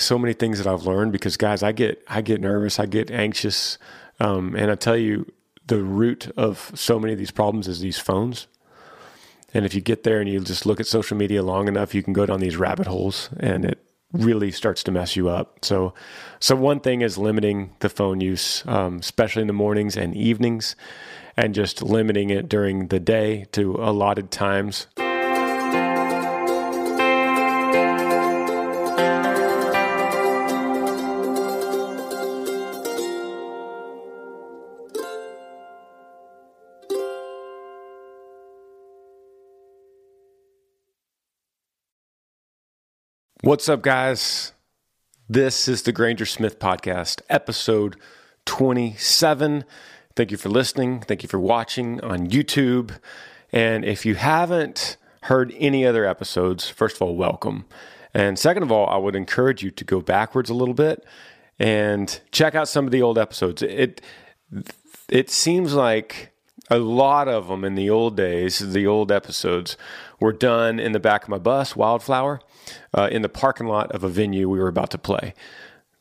so 0.00 0.18
many 0.18 0.32
things 0.32 0.58
that 0.58 0.66
I've 0.66 0.84
learned 0.84 1.12
because 1.12 1.36
guys, 1.36 1.62
I 1.62 1.72
get 1.72 2.02
I 2.08 2.20
get 2.22 2.40
nervous, 2.40 2.78
I 2.78 2.86
get 2.86 3.10
anxious, 3.10 3.78
um, 4.20 4.54
and 4.54 4.70
I 4.70 4.74
tell 4.74 4.96
you, 4.96 5.30
the 5.66 5.82
root 5.82 6.30
of 6.36 6.72
so 6.74 6.98
many 6.98 7.12
of 7.12 7.18
these 7.18 7.30
problems 7.30 7.68
is 7.68 7.80
these 7.80 7.98
phones. 7.98 8.46
And 9.54 9.64
if 9.64 9.74
you 9.74 9.80
get 9.80 10.02
there 10.02 10.20
and 10.20 10.28
you 10.28 10.40
just 10.40 10.66
look 10.66 10.80
at 10.80 10.86
social 10.86 11.16
media 11.16 11.42
long 11.42 11.68
enough, 11.68 11.94
you 11.94 12.02
can 12.02 12.12
go 12.12 12.26
down 12.26 12.40
these 12.40 12.56
rabbit 12.56 12.86
holes, 12.86 13.30
and 13.40 13.64
it 13.64 13.78
really 14.12 14.50
starts 14.50 14.82
to 14.84 14.90
mess 14.90 15.16
you 15.16 15.28
up. 15.28 15.64
So, 15.64 15.94
so 16.40 16.56
one 16.56 16.80
thing 16.80 17.02
is 17.02 17.18
limiting 17.18 17.74
the 17.80 17.88
phone 17.88 18.20
use, 18.20 18.62
um, 18.66 18.98
especially 18.98 19.42
in 19.42 19.48
the 19.48 19.54
mornings 19.54 19.96
and 19.96 20.14
evenings, 20.14 20.76
and 21.36 21.54
just 21.54 21.82
limiting 21.82 22.30
it 22.30 22.48
during 22.48 22.88
the 22.88 23.00
day 23.00 23.46
to 23.52 23.76
allotted 23.76 24.30
times. 24.30 24.86
What's 43.48 43.66
up, 43.66 43.80
guys? 43.80 44.52
This 45.26 45.68
is 45.68 45.84
the 45.84 45.90
Granger 45.90 46.26
Smith 46.26 46.58
Podcast, 46.58 47.22
episode 47.30 47.96
27. 48.44 49.64
Thank 50.14 50.30
you 50.30 50.36
for 50.36 50.50
listening. 50.50 51.00
Thank 51.00 51.22
you 51.22 51.30
for 51.30 51.40
watching 51.40 51.98
on 52.02 52.28
YouTube. 52.28 52.98
And 53.50 53.86
if 53.86 54.04
you 54.04 54.16
haven't 54.16 54.98
heard 55.22 55.54
any 55.56 55.86
other 55.86 56.04
episodes, 56.04 56.68
first 56.68 56.96
of 56.96 57.00
all, 57.00 57.16
welcome. 57.16 57.64
And 58.12 58.38
second 58.38 58.64
of 58.64 58.70
all, 58.70 58.86
I 58.86 58.98
would 58.98 59.16
encourage 59.16 59.62
you 59.62 59.70
to 59.70 59.82
go 59.82 60.02
backwards 60.02 60.50
a 60.50 60.54
little 60.54 60.74
bit 60.74 61.06
and 61.58 62.20
check 62.30 62.54
out 62.54 62.68
some 62.68 62.84
of 62.84 62.90
the 62.90 63.00
old 63.00 63.16
episodes. 63.16 63.62
It 63.62 64.02
it 65.08 65.30
seems 65.30 65.72
like 65.72 66.34
a 66.70 66.78
lot 66.78 67.28
of 67.28 67.48
them 67.48 67.64
in 67.64 67.74
the 67.74 67.90
old 67.90 68.16
days, 68.16 68.72
the 68.72 68.86
old 68.86 69.10
episodes, 69.10 69.76
were 70.20 70.32
done 70.32 70.78
in 70.78 70.92
the 70.92 71.00
back 71.00 71.22
of 71.24 71.28
my 71.28 71.38
bus, 71.38 71.76
Wildflower, 71.76 72.40
uh, 72.96 73.08
in 73.10 73.22
the 73.22 73.28
parking 73.28 73.66
lot 73.66 73.90
of 73.92 74.04
a 74.04 74.08
venue 74.08 74.48
we 74.48 74.58
were 74.58 74.68
about 74.68 74.90
to 74.90 74.98
play. 74.98 75.34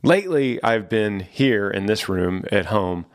Lately, 0.03 0.61
I've 0.63 0.89
been 0.89 1.21
here 1.21 1.69
in 1.69 1.85
this 1.85 2.07
room 2.07 2.45
at 2.51 2.67
home 2.67 3.05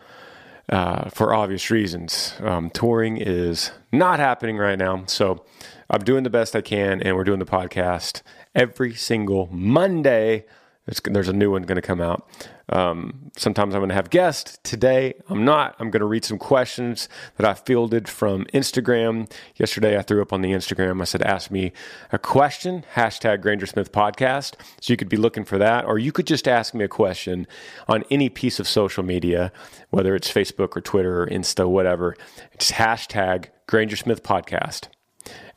uh, 0.69 1.11
for 1.11 1.35
obvious 1.35 1.71
reasons. 1.71 2.35
Um, 2.41 2.71
touring 2.71 3.19
is 3.19 3.73
not 3.93 4.19
happening 4.19 4.57
right 4.57 4.79
now, 4.79 5.05
so 5.07 5.45
I'm 5.91 6.03
doing 6.03 6.23
the 6.23 6.31
best 6.31 6.57
I 6.57 6.61
can, 6.61 7.03
and 7.03 7.17
we're 7.17 7.25
doing 7.25 7.39
the 7.39 7.45
podcast 7.45 8.23
every 8.55 8.95
single 8.95 9.49
Monday 9.53 10.45
it's, 10.87 11.01
there's 11.05 11.29
a 11.29 11.33
new 11.33 11.51
one 11.51 11.63
going 11.63 11.77
to 11.77 11.83
come 11.83 12.01
out. 12.01 12.29
Um, 12.69 13.31
sometimes 13.37 13.75
I'm 13.75 13.81
going 13.81 13.91
to 13.91 13.95
have 13.95 14.11
guests. 14.11 14.59
Today, 14.65 15.15
I'm 15.29 15.45
not. 15.45 15.77
I'm 15.79 15.91
going 15.91 16.01
to 16.01 16.07
read 16.07 16.25
some 16.25 16.39
questions 16.39 17.09
that 17.37 17.47
I 17.47 17.55
fielded 17.55 18.09
from 18.09 18.47
Instagram. 18.53 19.31
Yesterday, 19.57 19.97
I 19.97 20.03
threw 20.03 20.21
up 20.23 20.33
on 20.33 20.43
the 20.43 20.51
Instagram. 20.51 21.01
I 21.01 21.05
said, 21.05 21.23
ask 21.23 21.51
me 21.51 21.73
a 22.11 22.19
question, 22.19 22.85
hashtag 22.95 23.43
Granger 23.43 23.67
Smith 23.67 23.93
Podcast. 23.93 24.55
So 24.81 24.93
you 24.93 24.97
could 24.97 25.09
be 25.09 25.17
looking 25.17 25.45
for 25.45 25.59
that, 25.59 25.85
or 25.85 25.99
you 25.99 26.11
could 26.11 26.27
just 26.27 26.49
ask 26.49 26.75
me 26.75 26.85
a 26.85 26.89
question 26.89 27.47
on 27.87 28.05
any 28.11 28.29
piece 28.29 28.59
of 28.59 28.67
social 28.67 29.05
media, 29.05 29.53
whether 29.91 30.17
it's 30.17 30.33
Facebook 30.33 30.77
or 30.77 30.81
Twitter 30.81 31.23
or 31.23 31.27
Insta, 31.29 31.69
whatever. 31.69 32.17
It's 32.53 32.73
hashtag 32.73 33.47
Granger 33.69 33.97
Smith 33.97 34.23
Podcast. 34.23 34.89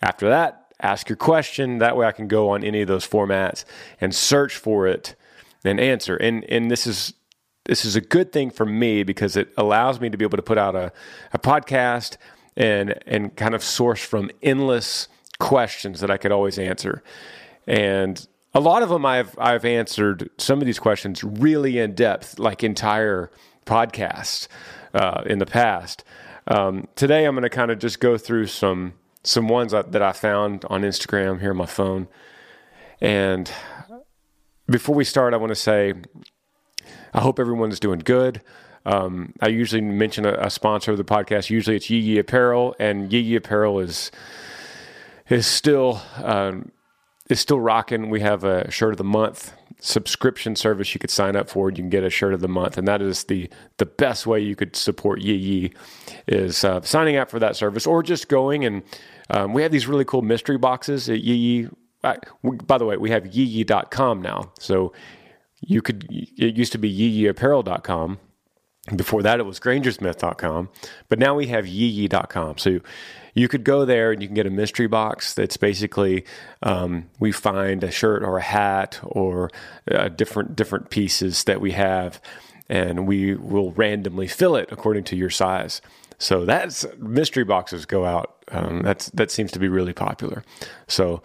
After 0.01 0.29
that, 0.29 0.64
ask 0.86 1.09
your 1.09 1.16
question. 1.17 1.80
That 1.80 1.97
way 1.97 2.05
I 2.05 2.11
can 2.11 2.28
go 2.28 2.50
on 2.50 2.64
any 2.64 2.81
of 2.81 2.88
those 2.88 3.08
formats 3.08 3.66
and 4.00 4.14
search 4.14 4.55
for 4.55 4.88
it 4.88 5.16
and 5.64 5.80
answer. 5.80 6.16
And 6.16 6.44
and 6.45 6.69
this 6.69 6.86
is 6.86 7.14
this 7.66 7.83
is 7.83 7.95
a 7.95 8.02
good 8.02 8.31
thing 8.31 8.52
for 8.52 8.66
me 8.66 9.03
because 9.03 9.36
it 9.36 9.52
allows 9.58 10.00
me 10.00 10.09
to 10.09 10.17
be 10.17 10.23
able 10.23 10.38
to 10.38 10.44
put 10.44 10.58
out 10.58 10.75
a, 10.75 10.92
a 11.33 11.39
podcast 11.39 12.17
and 12.55 12.95
and 13.08 13.36
kind 13.36 13.55
of 13.55 13.64
source 13.64 14.04
from 14.04 14.30
endless 14.42 15.08
questions 15.39 15.99
that 15.99 16.11
I 16.11 16.17
could 16.17 16.32
always 16.32 16.58
answer. 16.59 17.04
And 17.67 18.26
a 18.54 18.59
lot 18.59 18.83
of 18.83 18.89
them 18.89 19.05
I've 19.05 19.36
I've 19.38 19.65
answered 19.65 20.30
some 20.38 20.59
of 20.59 20.65
these 20.65 20.80
questions 20.80 21.23
really 21.23 21.80
in 21.80 21.95
depth, 21.95 22.39
like 22.39 22.64
entire 22.64 23.32
podcasts 23.65 24.48
uh, 24.93 25.23
in 25.26 25.39
the 25.39 25.45
past. 25.45 26.04
Um, 26.48 26.88
today 26.95 27.26
I'm 27.26 27.33
going 27.33 27.42
to 27.42 27.49
kind 27.49 27.71
of 27.71 27.80
just 27.80 27.99
go 27.99 28.20
through 28.20 28.48
some 28.48 28.93
some 29.25 29.47
ones 29.47 29.71
that 29.71 30.02
I 30.02 30.11
found 30.11 30.65
on 30.69 30.83
Instagram 30.83 31.39
here 31.39 31.52
on 31.52 31.58
my 31.58 31.65
phone. 31.65 32.08
And 33.02 33.52
before 34.67 34.95
we 34.95 35.03
start, 35.03 35.33
I 35.33 35.37
want 35.37 35.49
to 35.49 35.55
say 35.55 35.93
I 37.13 37.21
hope 37.21 37.39
everyone's 37.39 37.80
doing 37.80 37.99
good. 37.99 38.41
Um, 38.85 39.33
I 39.41 39.47
usually 39.47 39.81
mention 39.81 40.25
a, 40.25 40.33
a, 40.33 40.49
sponsor 40.52 40.91
of 40.91 40.97
the 40.97 41.03
podcast. 41.03 41.49
Usually 41.49 41.75
it's 41.75 41.89
Yee 41.89 41.99
Yee 41.99 42.19
Apparel, 42.19 42.75
and 42.80 43.11
Yee 43.11 43.19
Yee 43.19 43.35
Apparel 43.37 43.80
is 43.80 44.11
is 45.27 45.47
still 45.47 46.02
um, 46.17 46.71
is 47.27 47.39
still 47.39 47.59
rocking. 47.59 48.11
We 48.11 48.19
have 48.19 48.43
a 48.43 48.69
shirt 48.69 48.93
of 48.93 48.97
the 48.97 49.03
month 49.03 49.55
subscription 49.80 50.55
service 50.55 50.93
you 50.93 50.99
could 50.99 51.09
sign 51.09 51.36
up 51.36 51.49
for. 51.49 51.69
You 51.69 51.77
can 51.77 51.89
get 51.89 52.03
a 52.03 52.09
shirt 52.09 52.33
of 52.33 52.41
the 52.41 52.47
month, 52.47 52.77
and 52.77 52.87
that 52.87 53.02
is 53.02 53.25
the 53.25 53.49
the 53.77 53.86
best 53.86 54.25
way 54.25 54.39
you 54.39 54.55
could 54.55 54.75
support 54.75 55.21
Yee 55.21 55.36
Yee 55.36 55.73
is 56.27 56.63
uh, 56.63 56.81
signing 56.81 57.17
up 57.17 57.30
for 57.30 57.39
that 57.39 57.55
service 57.55 57.85
or 57.85 58.03
just 58.03 58.27
going 58.27 58.65
and 58.65 58.83
um, 59.30 59.53
we 59.53 59.61
have 59.64 59.71
these 59.71 59.87
really 59.87 60.05
cool 60.05 60.21
mystery 60.21 60.58
boxes 60.58 61.09
at 61.09 61.21
Yee 61.21 61.35
Yee. 61.35 61.69
by 62.43 62.77
the 62.77 62.85
way, 62.85 62.97
we 62.97 63.09
have 63.09 63.23
yeeyee.com 63.23 64.21
now. 64.21 64.52
So 64.59 64.93
you 65.61 65.81
could, 65.81 66.05
it 66.09 66.55
used 66.55 66.71
to 66.73 66.77
be 66.77 66.93
yeeyeeapparel.com. 66.93 68.19
Before 68.95 69.23
that, 69.23 69.39
it 69.39 69.43
was 69.43 69.59
grangersmith.com. 69.59 70.69
But 71.09 71.17
now 71.17 71.33
we 71.33 71.47
have 71.47 71.65
yeeyee.com. 71.65 72.59
So 72.59 72.80
you 73.35 73.47
could 73.47 73.63
go 73.63 73.85
there 73.85 74.11
and 74.11 74.23
you 74.23 74.27
can 74.27 74.33
get 74.33 74.47
a 74.47 74.49
mystery 74.49 74.87
box 74.87 75.35
that's 75.35 75.57
basically 75.57 76.25
um, 76.63 77.07
we 77.19 77.31
find 77.31 77.83
a 77.83 77.91
shirt 77.91 78.23
or 78.23 78.37
a 78.37 78.41
hat 78.41 78.99
or 79.03 79.51
uh, 79.91 80.07
different 80.09 80.55
different 80.55 80.89
pieces 80.89 81.43
that 81.43 81.61
we 81.61 81.71
have 81.71 82.19
and 82.67 83.05
we 83.05 83.35
will 83.35 83.71
randomly 83.73 84.27
fill 84.27 84.55
it 84.55 84.67
according 84.71 85.03
to 85.03 85.15
your 85.15 85.29
size 85.29 85.81
so 86.17 86.45
that's 86.45 86.85
mystery 86.97 87.43
boxes 87.43 87.85
go 87.85 88.05
out. 88.05 88.35
Um, 88.51 88.81
that's 88.81 89.09
that 89.11 89.31
seems 89.31 89.52
to 89.52 89.59
be 89.59 89.67
really 89.67 89.93
popular. 89.93 90.43
So 90.87 91.21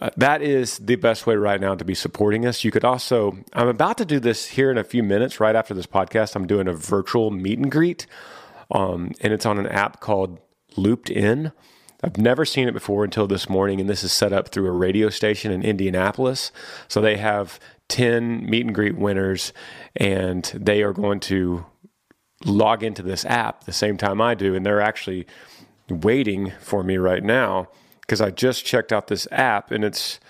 uh, 0.00 0.10
that 0.16 0.42
is 0.42 0.78
the 0.78 0.96
best 0.96 1.26
way 1.26 1.36
right 1.36 1.60
now 1.60 1.74
to 1.74 1.84
be 1.84 1.94
supporting 1.94 2.46
us. 2.46 2.64
You 2.64 2.70
could 2.70 2.84
also. 2.84 3.38
I'm 3.52 3.68
about 3.68 3.98
to 3.98 4.04
do 4.04 4.20
this 4.20 4.46
here 4.46 4.70
in 4.70 4.78
a 4.78 4.84
few 4.84 5.02
minutes. 5.02 5.40
Right 5.40 5.56
after 5.56 5.74
this 5.74 5.86
podcast, 5.86 6.36
I'm 6.36 6.46
doing 6.46 6.68
a 6.68 6.72
virtual 6.72 7.30
meet 7.30 7.58
and 7.58 7.70
greet, 7.70 8.06
um, 8.70 9.12
and 9.20 9.32
it's 9.32 9.46
on 9.46 9.58
an 9.58 9.66
app 9.66 10.00
called 10.00 10.38
Looped 10.76 11.10
In. 11.10 11.52
I've 12.02 12.16
never 12.16 12.44
seen 12.44 12.66
it 12.66 12.72
before 12.72 13.04
until 13.04 13.26
this 13.26 13.48
morning, 13.48 13.80
and 13.80 13.88
this 13.88 14.02
is 14.02 14.12
set 14.12 14.32
up 14.32 14.48
through 14.48 14.66
a 14.68 14.72
radio 14.72 15.10
station 15.10 15.52
in 15.52 15.62
Indianapolis. 15.62 16.50
So 16.88 17.00
they 17.00 17.18
have 17.18 17.60
10 17.88 18.48
meet 18.48 18.64
and 18.64 18.74
greet 18.74 18.96
winners, 18.96 19.52
and 19.96 20.44
they 20.54 20.82
are 20.82 20.94
going 20.94 21.20
to 21.20 21.66
log 22.44 22.82
into 22.82 23.02
this 23.02 23.24
app 23.26 23.64
the 23.64 23.72
same 23.72 23.98
time 23.98 24.20
I 24.20 24.34
do, 24.34 24.54
and 24.54 24.64
they're 24.64 24.80
actually 24.80 25.26
waiting 25.90 26.52
for 26.60 26.82
me 26.82 26.96
right 26.96 27.22
now 27.22 27.68
because 28.00 28.20
I 28.20 28.30
just 28.30 28.64
checked 28.64 28.92
out 28.92 29.08
this 29.08 29.28
app 29.30 29.70
and 29.70 29.84
it's 29.84 30.20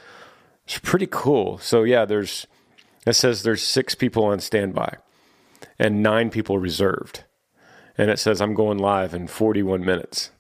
it's 0.65 0.78
pretty 0.78 1.09
cool. 1.11 1.59
So 1.59 1.83
yeah, 1.83 2.05
there's 2.05 2.47
it 3.07 3.15
says 3.15 3.43
there's 3.43 3.62
six 3.62 3.95
people 3.95 4.25
on 4.25 4.41
standby 4.41 4.99
and 5.78 6.03
nine 6.03 6.31
people 6.31 6.59
reserved, 6.59 7.25
and 8.00 8.11
it 8.11 8.19
says 8.19 8.41
I'm 8.41 8.55
going 8.55 8.78
live 8.78 9.15
in 9.15 9.27
41 9.27 9.84
minutes. 9.84 10.31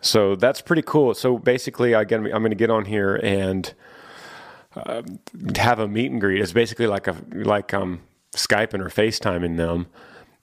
So 0.00 0.36
that's 0.36 0.60
pretty 0.60 0.82
cool. 0.82 1.14
So 1.14 1.38
basically, 1.38 1.94
I 1.94 2.00
I'm 2.00 2.06
going 2.06 2.50
to 2.50 2.54
get 2.54 2.70
on 2.70 2.84
here 2.84 3.16
and 3.16 3.72
uh, 4.76 5.02
have 5.56 5.78
a 5.78 5.88
meet 5.88 6.10
and 6.10 6.20
greet. 6.20 6.40
It's 6.40 6.52
basically 6.52 6.86
like 6.86 7.06
a 7.06 7.16
like 7.32 7.72
um 7.74 8.02
Skyping 8.36 8.80
or 8.80 8.88
FaceTiming 8.88 9.56
them 9.56 9.86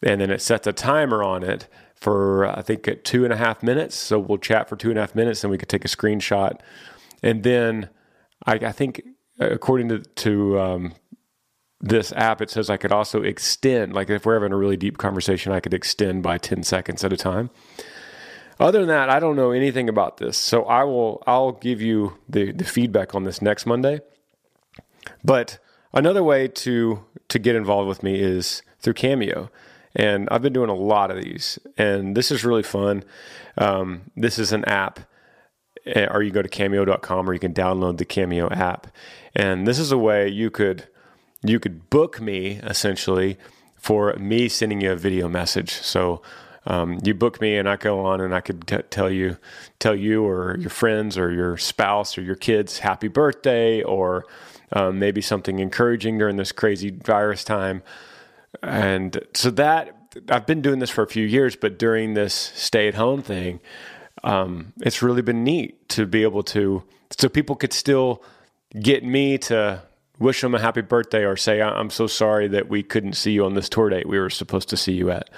and 0.03 0.21
then 0.21 0.31
it 0.31 0.41
sets 0.41 0.67
a 0.67 0.73
timer 0.73 1.23
on 1.23 1.43
it 1.43 1.67
for 1.95 2.45
I 2.45 2.61
think 2.61 2.87
at 2.87 3.03
two 3.03 3.23
and 3.23 3.33
a 3.33 3.37
half 3.37 3.61
minutes. 3.61 3.95
So 3.95 4.19
we'll 4.19 4.39
chat 4.39 4.67
for 4.67 4.75
two 4.75 4.89
and 4.89 4.97
a 4.97 5.01
half 5.01 5.15
minutes, 5.15 5.43
and 5.43 5.51
we 5.51 5.57
could 5.57 5.69
take 5.69 5.85
a 5.85 5.87
screenshot, 5.87 6.59
and 7.21 7.43
then 7.43 7.89
I, 8.45 8.53
I 8.53 8.71
think 8.71 9.01
according 9.39 9.89
to, 9.89 9.99
to 9.99 10.59
um, 10.59 10.93
this 11.81 12.11
app, 12.13 12.41
it 12.41 12.49
says 12.49 12.69
I 12.69 12.77
could 12.77 12.91
also 12.91 13.23
extend. 13.23 13.93
Like 13.93 14.09
if 14.09 14.25
we're 14.25 14.35
having 14.35 14.53
a 14.53 14.57
really 14.57 14.77
deep 14.77 14.97
conversation, 14.97 15.51
I 15.51 15.59
could 15.59 15.73
extend 15.73 16.23
by 16.23 16.37
ten 16.37 16.63
seconds 16.63 17.03
at 17.03 17.11
a 17.11 17.17
time. 17.17 17.49
Other 18.59 18.79
than 18.79 18.89
that, 18.89 19.09
I 19.09 19.19
don't 19.19 19.35
know 19.35 19.51
anything 19.51 19.89
about 19.89 20.17
this, 20.17 20.37
so 20.37 20.65
I 20.65 20.83
will 20.83 21.23
I'll 21.25 21.53
give 21.53 21.81
you 21.81 22.17
the 22.29 22.51
the 22.51 22.63
feedback 22.63 23.15
on 23.15 23.23
this 23.23 23.41
next 23.41 23.65
Monday. 23.65 24.01
But 25.23 25.57
another 25.93 26.23
way 26.23 26.47
to 26.47 27.03
to 27.29 27.39
get 27.39 27.55
involved 27.55 27.87
with 27.87 28.03
me 28.03 28.19
is 28.19 28.61
through 28.79 28.93
Cameo. 28.93 29.49
And 29.93 30.29
I've 30.31 30.41
been 30.41 30.53
doing 30.53 30.69
a 30.69 30.75
lot 30.75 31.11
of 31.11 31.21
these, 31.21 31.59
and 31.77 32.15
this 32.15 32.31
is 32.31 32.45
really 32.45 32.63
fun. 32.63 33.03
Um, 33.57 34.03
this 34.15 34.39
is 34.39 34.53
an 34.53 34.63
app, 34.63 35.01
eh, 35.85 36.07
or 36.09 36.21
you 36.23 36.31
go 36.31 36.41
to 36.41 36.47
cameo.com 36.47 37.29
or 37.29 37.33
you 37.33 37.39
can 37.39 37.53
download 37.53 37.97
the 37.97 38.05
Cameo 38.05 38.49
app. 38.51 38.87
And 39.35 39.67
this 39.67 39.79
is 39.79 39.91
a 39.91 39.97
way 39.97 40.29
you 40.29 40.49
could 40.49 40.87
you 41.43 41.59
could 41.59 41.89
book 41.89 42.21
me 42.21 42.59
essentially 42.63 43.38
for 43.75 44.13
me 44.13 44.47
sending 44.47 44.81
you 44.81 44.91
a 44.91 44.95
video 44.95 45.27
message. 45.27 45.71
So 45.71 46.21
um, 46.67 46.99
you 47.03 47.15
book 47.15 47.41
me 47.41 47.57
and 47.57 47.67
I 47.67 47.75
go 47.75 48.05
on 48.05 48.21
and 48.21 48.35
I 48.35 48.41
could 48.41 48.67
t- 48.67 48.77
tell 48.89 49.09
you, 49.09 49.38
tell 49.79 49.95
you 49.95 50.23
or 50.23 50.55
your 50.57 50.69
friends 50.69 51.17
or 51.17 51.31
your 51.31 51.57
spouse 51.57 52.17
or 52.17 52.21
your 52.21 52.35
kids 52.35 52.79
happy 52.79 53.07
birthday 53.07 53.81
or 53.81 54.25
um, 54.71 54.99
maybe 54.99 55.21
something 55.21 55.59
encouraging 55.59 56.19
during 56.19 56.38
this 56.38 56.51
crazy 56.51 56.91
virus 56.91 57.43
time. 57.43 57.81
And 58.61 59.19
so 59.33 59.49
that 59.51 59.97
I've 60.29 60.45
been 60.45 60.61
doing 60.61 60.79
this 60.79 60.89
for 60.89 61.03
a 61.03 61.07
few 61.07 61.25
years, 61.25 61.55
but 61.55 61.79
during 61.79 62.13
this 62.13 62.33
stay 62.33 62.88
at 62.88 62.95
home 62.95 63.21
thing, 63.21 63.59
um, 64.23 64.73
it's 64.81 65.01
really 65.01 65.21
been 65.21 65.43
neat 65.43 65.89
to 65.89 66.05
be 66.05 66.21
able 66.23 66.43
to, 66.43 66.83
so 67.17 67.29
people 67.29 67.55
could 67.55 67.73
still 67.73 68.21
get 68.79 69.03
me 69.03 69.38
to 69.39 69.81
wish 70.21 70.41
them 70.41 70.56
a 70.56 70.59
happy 70.59 70.81
birthday 70.81 71.25
or 71.25 71.35
say, 71.35 71.62
I'm 71.62 71.89
so 71.89 72.07
sorry 72.07 72.47
that 72.50 72.69
we 72.69 72.83
couldn't 72.83 73.13
see 73.13 73.31
you 73.31 73.45
on 73.45 73.56
this 73.56 73.68
tour 73.68 73.89
date 73.89 74.07
we 74.07 74.19
were 74.19 74.29
supposed 74.29 74.69
to 74.69 74.77
see 74.77 74.94
you 74.94 75.09
at. 75.09 75.29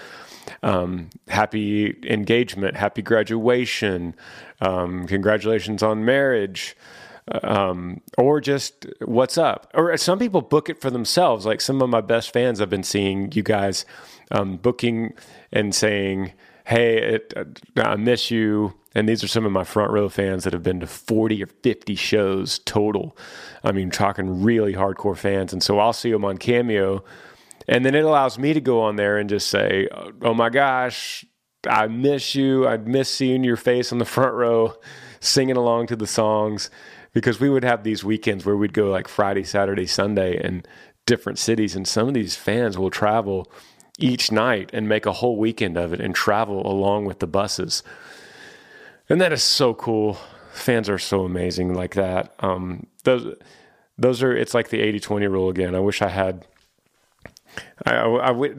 Um, 0.61 1.09
happy 1.29 1.97
engagement, 2.03 2.75
happy 2.75 3.01
graduation, 3.01 4.13
um, 4.59 5.07
congratulations 5.07 5.81
on 5.81 6.03
marriage, 6.03 6.75
um, 7.43 8.01
or 8.17 8.41
just 8.41 8.85
what's 9.05 9.37
up. 9.37 9.71
Or 9.73 9.95
some 9.95 10.19
people 10.19 10.41
book 10.41 10.69
it 10.69 10.81
for 10.81 10.91
themselves. 10.91 11.45
Like 11.45 11.61
some 11.61 11.81
of 11.81 11.89
my 11.89 12.01
best 12.01 12.33
fans, 12.33 12.59
I've 12.59 12.69
been 12.69 12.83
seeing 12.83 13.31
you 13.31 13.41
guys 13.41 13.85
um, 14.31 14.57
booking 14.57 15.13
and 15.51 15.73
saying, 15.73 16.33
Hey, 16.65 17.15
it, 17.15 17.33
I 17.77 17.95
miss 17.95 18.31
you. 18.31 18.73
And 18.95 19.09
these 19.09 19.23
are 19.23 19.27
some 19.27 19.45
of 19.45 19.51
my 19.51 19.63
front 19.63 19.91
row 19.91 20.07
fans 20.07 20.43
that 20.43 20.53
have 20.53 20.63
been 20.63 20.79
to 20.79 20.87
40 20.87 21.43
or 21.43 21.47
50 21.47 21.95
shows 21.95 22.59
total. 22.59 23.17
I 23.63 23.71
mean, 23.71 23.89
talking 23.89 24.43
really 24.43 24.73
hardcore 24.73 25.17
fans. 25.17 25.51
And 25.51 25.63
so 25.63 25.79
I'll 25.79 25.93
see 25.93 26.11
them 26.11 26.25
on 26.25 26.37
Cameo. 26.37 27.03
And 27.67 27.85
then 27.85 27.95
it 27.95 28.03
allows 28.03 28.37
me 28.37 28.53
to 28.53 28.61
go 28.61 28.81
on 28.81 28.95
there 28.95 29.17
and 29.17 29.29
just 29.29 29.49
say, 29.49 29.87
Oh 30.21 30.33
my 30.33 30.49
gosh, 30.49 31.25
I 31.67 31.87
miss 31.87 32.35
you. 32.35 32.67
I 32.67 32.77
miss 32.77 33.09
seeing 33.09 33.43
your 33.43 33.57
face 33.57 33.91
on 33.91 33.97
the 33.97 34.05
front 34.05 34.33
row, 34.35 34.75
singing 35.19 35.57
along 35.57 35.87
to 35.87 35.95
the 35.95 36.07
songs. 36.07 36.69
Because 37.13 37.39
we 37.39 37.49
would 37.49 37.63
have 37.63 37.83
these 37.83 38.03
weekends 38.03 38.45
where 38.45 38.57
we'd 38.57 38.73
go 38.73 38.89
like 38.89 39.07
Friday, 39.07 39.43
Saturday, 39.43 39.85
Sunday 39.85 40.43
in 40.43 40.63
different 41.05 41.39
cities. 41.39 41.75
And 41.75 41.87
some 41.87 42.07
of 42.07 42.13
these 42.13 42.35
fans 42.35 42.77
will 42.77 42.89
travel 42.89 43.51
each 43.99 44.31
night 44.31 44.71
and 44.73 44.89
make 44.89 45.05
a 45.05 45.11
whole 45.11 45.37
weekend 45.37 45.77
of 45.77 45.93
it 45.93 46.01
and 46.01 46.15
travel 46.15 46.65
along 46.65 47.05
with 47.05 47.19
the 47.19 47.27
buses. 47.27 47.83
And 49.09 49.19
that 49.21 49.33
is 49.33 49.43
so 49.43 49.73
cool. 49.73 50.17
Fans 50.53 50.89
are 50.89 50.99
so 50.99 51.23
amazing 51.25 51.73
like 51.73 51.95
that. 51.95 52.33
Um, 52.39 52.87
those, 53.03 53.35
those 53.97 54.23
are, 54.23 54.35
it's 54.35 54.53
like 54.53 54.69
the 54.69 54.81
80 54.81 54.99
20 54.99 55.27
rule 55.27 55.49
again. 55.49 55.75
I 55.75 55.79
wish 55.79 56.01
I 56.01 56.09
had, 56.09 56.47
I, 57.85 57.95
I, 57.95 58.49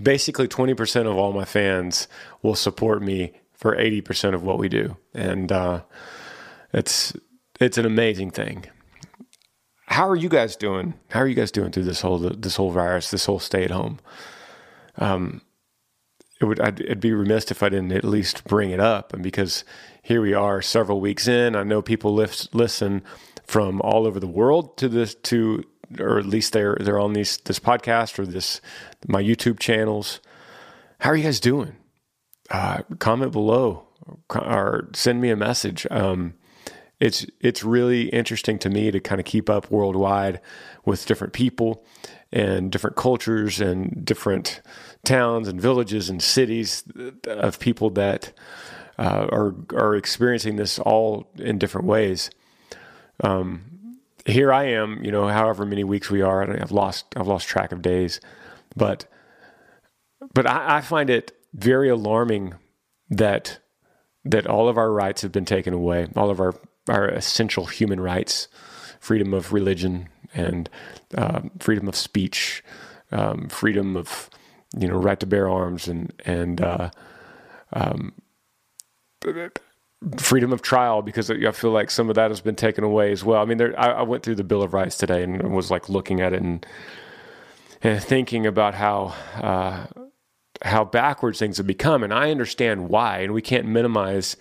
basically 0.00 0.48
20% 0.48 1.06
of 1.06 1.16
all 1.16 1.32
my 1.32 1.44
fans 1.44 2.08
will 2.42 2.54
support 2.54 3.02
me 3.02 3.32
for 3.54 3.76
80% 3.76 4.34
of 4.34 4.42
what 4.42 4.58
we 4.58 4.68
do. 4.68 4.96
And, 5.14 5.50
uh, 5.50 5.82
it's, 6.72 7.14
it's 7.60 7.78
an 7.78 7.86
amazing 7.86 8.30
thing. 8.30 8.66
How 9.86 10.08
are 10.08 10.16
you 10.16 10.28
guys 10.28 10.54
doing? 10.54 10.94
How 11.08 11.20
are 11.20 11.26
you 11.26 11.34
guys 11.34 11.50
doing 11.50 11.72
through 11.72 11.84
this 11.84 12.02
whole, 12.02 12.18
this 12.18 12.56
whole 12.56 12.70
virus, 12.70 13.10
this 13.10 13.24
whole 13.24 13.38
stay 13.38 13.64
at 13.64 13.70
home? 13.70 13.98
um, 14.98 15.40
it 16.40 16.44
would 16.44 16.60
I'd, 16.60 16.80
it'd 16.80 17.00
be 17.00 17.12
remiss 17.12 17.50
if 17.50 17.62
I 17.62 17.68
didn't 17.68 17.92
at 17.92 18.04
least 18.04 18.44
bring 18.44 18.70
it 18.70 18.80
up, 18.80 19.12
and 19.12 19.22
because 19.22 19.64
here 20.02 20.22
we 20.22 20.34
are, 20.34 20.62
several 20.62 21.00
weeks 21.00 21.28
in, 21.28 21.56
I 21.56 21.62
know 21.64 21.82
people 21.82 22.14
lift, 22.14 22.54
listen 22.54 23.02
from 23.44 23.80
all 23.82 24.06
over 24.06 24.20
the 24.20 24.26
world 24.26 24.76
to 24.78 24.88
this 24.88 25.14
to, 25.14 25.64
or 25.98 26.18
at 26.18 26.26
least 26.26 26.52
they're 26.52 26.76
they're 26.80 27.00
on 27.00 27.12
these 27.12 27.38
this 27.38 27.58
podcast 27.58 28.18
or 28.18 28.26
this 28.26 28.60
my 29.06 29.22
YouTube 29.22 29.58
channels. 29.58 30.20
How 31.00 31.10
are 31.10 31.16
you 31.16 31.24
guys 31.24 31.40
doing? 31.40 31.76
Uh, 32.50 32.82
comment 32.98 33.32
below 33.32 33.88
or 34.34 34.88
send 34.94 35.20
me 35.20 35.30
a 35.30 35.36
message. 35.36 35.86
Um, 35.90 36.34
it's 37.00 37.26
it's 37.40 37.62
really 37.62 38.08
interesting 38.08 38.58
to 38.60 38.70
me 38.70 38.90
to 38.90 39.00
kind 39.00 39.20
of 39.20 39.24
keep 39.24 39.48
up 39.48 39.70
worldwide 39.70 40.40
with 40.84 41.06
different 41.06 41.32
people 41.32 41.84
and 42.32 42.70
different 42.70 42.96
cultures 42.96 43.60
and 43.60 44.04
different 44.04 44.60
towns 45.08 45.48
and 45.48 45.60
villages 45.60 46.10
and 46.10 46.22
cities 46.22 46.84
of 47.26 47.58
people 47.58 47.90
that 47.90 48.32
uh, 48.98 49.26
are 49.32 49.54
are 49.72 49.96
experiencing 49.96 50.56
this 50.56 50.78
all 50.78 51.30
in 51.36 51.58
different 51.58 51.86
ways. 51.86 52.30
Um, 53.24 53.62
here 54.26 54.52
I 54.52 54.64
am, 54.64 55.02
you 55.02 55.10
know, 55.10 55.26
however 55.28 55.64
many 55.64 55.82
weeks 55.82 56.10
we 56.10 56.20
are, 56.20 56.42
I've 56.42 56.72
lost 56.72 57.06
I've 57.16 57.26
lost 57.26 57.48
track 57.48 57.72
of 57.72 57.80
days, 57.80 58.20
but 58.76 59.06
but 60.34 60.46
I, 60.46 60.76
I 60.76 60.80
find 60.82 61.08
it 61.08 61.32
very 61.54 61.88
alarming 61.88 62.54
that 63.08 63.60
that 64.24 64.46
all 64.46 64.68
of 64.68 64.76
our 64.76 64.92
rights 64.92 65.22
have 65.22 65.32
been 65.32 65.46
taken 65.46 65.72
away, 65.72 66.08
all 66.16 66.28
of 66.28 66.38
our 66.38 66.54
our 66.88 67.08
essential 67.08 67.64
human 67.66 68.00
rights, 68.00 68.48
freedom 69.00 69.32
of 69.32 69.52
religion 69.54 70.08
and 70.34 70.68
uh, 71.16 71.40
freedom 71.58 71.88
of 71.88 71.96
speech, 71.96 72.62
um, 73.10 73.48
freedom 73.48 73.96
of 73.96 74.28
you 74.76 74.88
know, 74.88 74.96
right 74.96 75.18
to 75.20 75.26
bear 75.26 75.48
arms 75.48 75.88
and 75.88 76.12
and 76.24 76.60
uh, 76.60 76.90
um, 77.72 78.12
freedom 80.18 80.52
of 80.52 80.62
trial 80.62 81.02
because 81.02 81.30
I 81.30 81.50
feel 81.52 81.70
like 81.70 81.90
some 81.90 82.08
of 82.08 82.14
that 82.16 82.30
has 82.30 82.40
been 82.40 82.54
taken 82.54 82.84
away 82.84 83.10
as 83.12 83.24
well. 83.24 83.42
I 83.42 83.44
mean, 83.44 83.58
there, 83.58 83.78
I, 83.78 83.90
I, 83.90 84.02
went 84.02 84.22
through 84.22 84.36
the 84.36 84.44
Bill 84.44 84.62
of 84.62 84.72
Rights 84.72 84.96
today 84.96 85.22
and 85.22 85.52
was 85.52 85.70
like 85.70 85.88
looking 85.88 86.20
at 86.20 86.32
it 86.32 86.42
and 86.42 86.64
and 87.82 88.02
thinking 88.02 88.46
about 88.46 88.74
how 88.74 89.14
uh, 89.36 89.86
how 90.62 90.84
backwards 90.84 91.38
things 91.38 91.56
have 91.56 91.66
become, 91.66 92.02
and 92.02 92.12
I 92.12 92.30
understand 92.30 92.88
why. 92.88 93.18
And 93.20 93.32
we 93.32 93.42
can't 93.42 93.66
minimize 93.66 94.36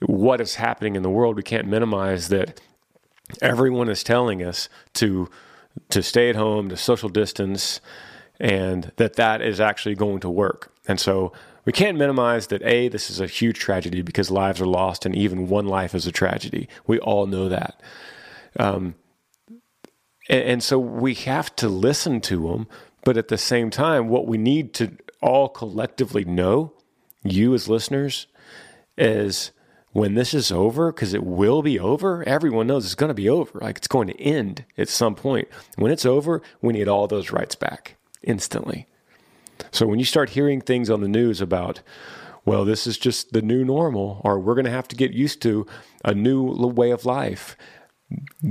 what 0.00 0.40
is 0.40 0.56
happening 0.56 0.96
in 0.96 1.02
the 1.02 1.10
world. 1.10 1.36
We 1.36 1.42
can't 1.42 1.68
minimize 1.68 2.28
that 2.28 2.60
everyone 3.40 3.88
is 3.88 4.02
telling 4.02 4.42
us 4.42 4.68
to 4.94 5.30
to 5.90 6.02
stay 6.02 6.30
at 6.30 6.36
home, 6.36 6.68
to 6.68 6.76
social 6.76 7.08
distance 7.08 7.80
and 8.40 8.92
that 8.96 9.14
that 9.16 9.40
is 9.40 9.60
actually 9.60 9.94
going 9.94 10.20
to 10.20 10.30
work. 10.30 10.72
And 10.86 11.00
so 11.00 11.32
we 11.64 11.72
can't 11.72 11.96
minimize 11.96 12.48
that 12.48 12.62
A, 12.62 12.88
this 12.88 13.10
is 13.10 13.20
a 13.20 13.26
huge 13.26 13.58
tragedy 13.58 14.02
because 14.02 14.30
lives 14.30 14.60
are 14.60 14.66
lost, 14.66 15.06
and 15.06 15.16
even 15.16 15.48
one 15.48 15.66
life 15.66 15.94
is 15.94 16.06
a 16.06 16.12
tragedy. 16.12 16.68
We 16.86 16.98
all 16.98 17.26
know 17.26 17.48
that. 17.48 17.80
Um, 18.58 18.96
and, 20.28 20.42
and 20.42 20.62
so 20.62 20.78
we 20.78 21.14
have 21.14 21.54
to 21.56 21.68
listen 21.68 22.20
to 22.22 22.48
them, 22.48 22.66
but 23.04 23.16
at 23.16 23.28
the 23.28 23.38
same 23.38 23.70
time, 23.70 24.08
what 24.08 24.26
we 24.26 24.36
need 24.36 24.74
to 24.74 24.92
all 25.22 25.48
collectively 25.48 26.24
know, 26.24 26.72
you 27.22 27.54
as 27.54 27.68
listeners, 27.68 28.26
is 28.98 29.52
when 29.92 30.14
this 30.14 30.34
is 30.34 30.52
over, 30.52 30.92
because 30.92 31.14
it 31.14 31.24
will 31.24 31.62
be 31.62 31.78
over, 31.78 32.22
everyone 32.28 32.66
knows 32.66 32.84
it's 32.84 32.94
going 32.94 33.08
to 33.08 33.14
be 33.14 33.28
over. 33.28 33.58
Like 33.60 33.78
it's 33.78 33.88
going 33.88 34.08
to 34.08 34.20
end 34.20 34.64
at 34.76 34.88
some 34.88 35.14
point. 35.14 35.48
When 35.76 35.92
it's 35.92 36.04
over, 36.04 36.42
we 36.60 36.72
need 36.74 36.88
all 36.88 37.06
those 37.06 37.30
rights 37.30 37.54
back 37.54 37.96
instantly. 38.26 38.86
So 39.70 39.86
when 39.86 39.98
you 39.98 40.04
start 40.04 40.30
hearing 40.30 40.60
things 40.60 40.90
on 40.90 41.00
the 41.00 41.08
news 41.08 41.40
about, 41.40 41.80
well, 42.44 42.64
this 42.64 42.86
is 42.86 42.98
just 42.98 43.32
the 43.32 43.42
new 43.42 43.64
normal, 43.64 44.20
or 44.24 44.38
we're 44.38 44.54
going 44.54 44.66
to 44.66 44.70
have 44.70 44.88
to 44.88 44.96
get 44.96 45.12
used 45.12 45.40
to 45.42 45.66
a 46.04 46.14
new 46.14 46.42
way 46.44 46.90
of 46.90 47.04
life, 47.04 47.56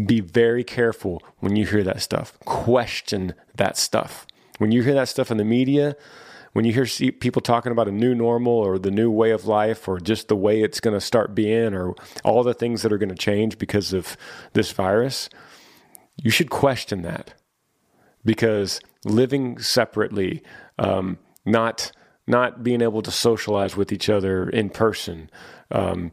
be 0.06 0.20
very 0.20 0.64
careful 0.64 1.22
when 1.40 1.56
you 1.56 1.66
hear 1.66 1.84
that 1.84 2.02
stuff. 2.02 2.38
Question 2.40 3.34
that 3.56 3.78
stuff. 3.78 4.26
When 4.58 4.72
you 4.72 4.82
hear 4.82 4.96
that 4.96 5.10
stuff 5.10 5.30
in 5.30 5.38
the 5.38 5.46
media, 5.46 5.96
when 6.54 6.66
you 6.66 6.74
hear 6.74 6.86
people 7.12 7.42
talking 7.42 7.72
about 7.72 7.88
a 7.88 7.92
new 7.92 8.14
normal 8.16 8.54
or 8.54 8.78
the 8.78 8.92
new 8.92 9.12
way 9.12 9.32
of 9.32 9.46
life 9.46 9.88
or 9.88 10.00
just 10.00 10.28
the 10.28 10.36
way 10.36 10.62
it's 10.62 10.80
going 10.80 10.94
to 10.94 11.02
start 11.02 11.36
being 11.36 11.74
or 11.74 11.96
all 12.24 12.44
the 12.44 12.54
things 12.54 12.82
that 12.82 12.94
are 12.94 12.98
going 12.98 13.10
to 13.10 13.16
change 13.16 13.58
because 13.58 13.94
of 13.94 14.16
this 14.54 14.72
virus, 14.72 15.30
you 16.18 16.30
should 16.30 16.50
question 16.50 17.02
that 17.02 17.34
because 18.26 18.80
living 19.06 19.60
separately, 19.60 20.44
um, 20.80 21.18
not 21.46 21.92
not 22.26 22.64
being 22.64 22.82
able 22.82 23.02
to 23.02 23.12
socialize 23.12 23.76
with 23.76 23.92
each 23.92 24.10
other 24.10 24.50
in 24.50 24.70
person. 24.70 25.30
Um, 25.72 26.12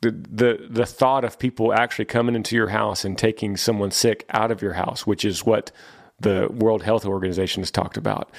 the, 0.00 0.10
the 0.10 0.66
the 0.68 0.86
thought 0.86 1.24
of 1.24 1.38
people 1.38 1.72
actually 1.72 2.04
coming 2.04 2.34
into 2.34 2.54
your 2.54 2.68
house 2.68 3.04
and 3.04 3.16
taking 3.16 3.56
someone 3.56 3.90
sick 3.90 4.24
out 4.30 4.50
of 4.50 4.62
your 4.62 4.74
house, 4.74 5.06
which 5.06 5.24
is 5.24 5.44
what 5.44 5.72
the 6.20 6.48
World 6.50 6.82
Health 6.82 7.06
Organization 7.06 7.62
has 7.62 7.70
talked 7.70 7.96
about. 7.96 8.30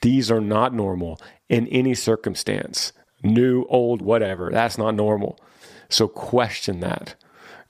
These 0.00 0.30
are 0.30 0.40
not 0.40 0.74
normal 0.74 1.20
in 1.48 1.68
any 1.68 1.94
circumstance, 1.94 2.92
new, 3.22 3.64
old, 3.68 4.00
whatever. 4.00 4.50
That's 4.50 4.78
not 4.78 4.94
normal. 4.94 5.38
So 5.88 6.08
question 6.08 6.80
that. 6.80 7.16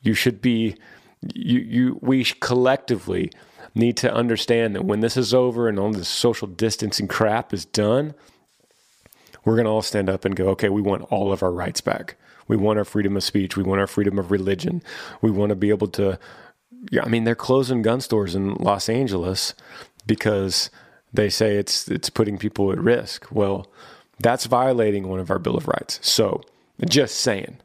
You 0.00 0.14
should 0.14 0.40
be 0.40 0.76
you 1.34 1.60
you 1.60 1.98
we 2.00 2.24
collectively 2.24 3.30
need 3.74 3.96
to 3.98 4.12
understand 4.12 4.74
that 4.74 4.84
when 4.84 5.00
this 5.00 5.16
is 5.16 5.32
over 5.32 5.68
and 5.68 5.78
all 5.78 5.92
this 5.92 6.08
social 6.08 6.48
distancing 6.48 7.08
crap 7.08 7.52
is 7.52 7.64
done, 7.64 8.14
we're 9.44 9.54
going 9.56 9.64
to 9.64 9.70
all 9.70 9.82
stand 9.82 10.10
up 10.10 10.24
and 10.24 10.36
go, 10.36 10.48
okay, 10.50 10.68
we 10.68 10.82
want 10.82 11.02
all 11.10 11.32
of 11.32 11.42
our 11.42 11.52
rights 11.52 11.80
back. 11.80 12.16
We 12.48 12.56
want 12.56 12.78
our 12.78 12.84
freedom 12.84 13.16
of 13.16 13.22
speech. 13.22 13.56
We 13.56 13.62
want 13.62 13.80
our 13.80 13.86
freedom 13.86 14.18
of 14.18 14.30
religion. 14.30 14.82
We 15.22 15.30
want 15.30 15.50
to 15.50 15.56
be 15.56 15.70
able 15.70 15.88
to 15.88 16.18
yeah, 16.90 17.02
I 17.04 17.08
mean, 17.08 17.24
they're 17.24 17.34
closing 17.34 17.82
gun 17.82 18.00
stores 18.00 18.34
in 18.34 18.54
Los 18.54 18.88
Angeles 18.88 19.54
because 20.06 20.70
they 21.12 21.28
say 21.28 21.56
it's 21.56 21.88
it's 21.88 22.08
putting 22.08 22.38
people 22.38 22.72
at 22.72 22.78
risk. 22.78 23.26
Well, 23.30 23.70
that's 24.18 24.46
violating 24.46 25.08
one 25.08 25.20
of 25.20 25.30
our 25.30 25.38
Bill 25.38 25.56
of 25.56 25.68
Rights. 25.68 25.98
So, 26.02 26.42
just 26.88 27.16
saying, 27.16 27.58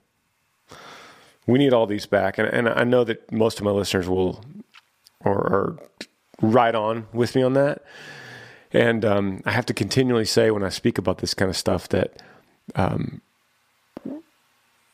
we 1.48 1.60
need 1.60 1.74
all 1.74 1.86
these 1.86 2.06
back. 2.06 2.38
And, 2.38 2.48
and 2.48 2.70
I 2.70 2.84
know 2.84 3.04
that 3.04 3.32
most 3.32 3.60
of 3.60 3.66
my 3.66 3.72
listeners 3.72 4.10
will 4.10 4.44
or 5.22 5.36
are 5.36 5.78
right 6.42 6.76
on 6.76 7.08
with 7.14 7.36
me 7.36 7.44
on 7.44 7.54
that. 7.54 7.84
And 8.72 9.06
um, 9.06 9.42
I 9.46 9.52
have 9.52 9.66
to 9.68 9.74
continually 9.74 10.26
say 10.26 10.52
when 10.52 10.64
I 10.64 10.70
speak 10.70 10.98
about 10.98 11.20
this 11.20 11.34
kind 11.34 11.50
of 11.50 11.56
stuff 11.56 11.88
that 11.90 12.22
um, 12.76 13.22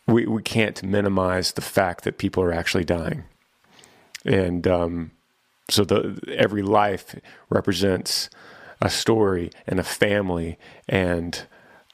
we 0.08 0.26
we 0.26 0.42
can't 0.42 0.84
minimize 0.84 1.54
the 1.54 1.62
fact 1.62 2.04
that 2.04 2.18
people 2.18 2.44
are 2.44 2.52
actually 2.52 2.84
dying, 2.84 3.24
and 4.26 4.68
um, 4.68 5.12
so 5.70 5.84
the 5.84 6.20
every 6.38 6.62
life 6.62 7.16
represents 7.50 8.30
a 8.82 8.90
story 8.90 9.52
and 9.68 9.80
a 9.80 9.84
family 9.84 10.58
and 10.88 11.48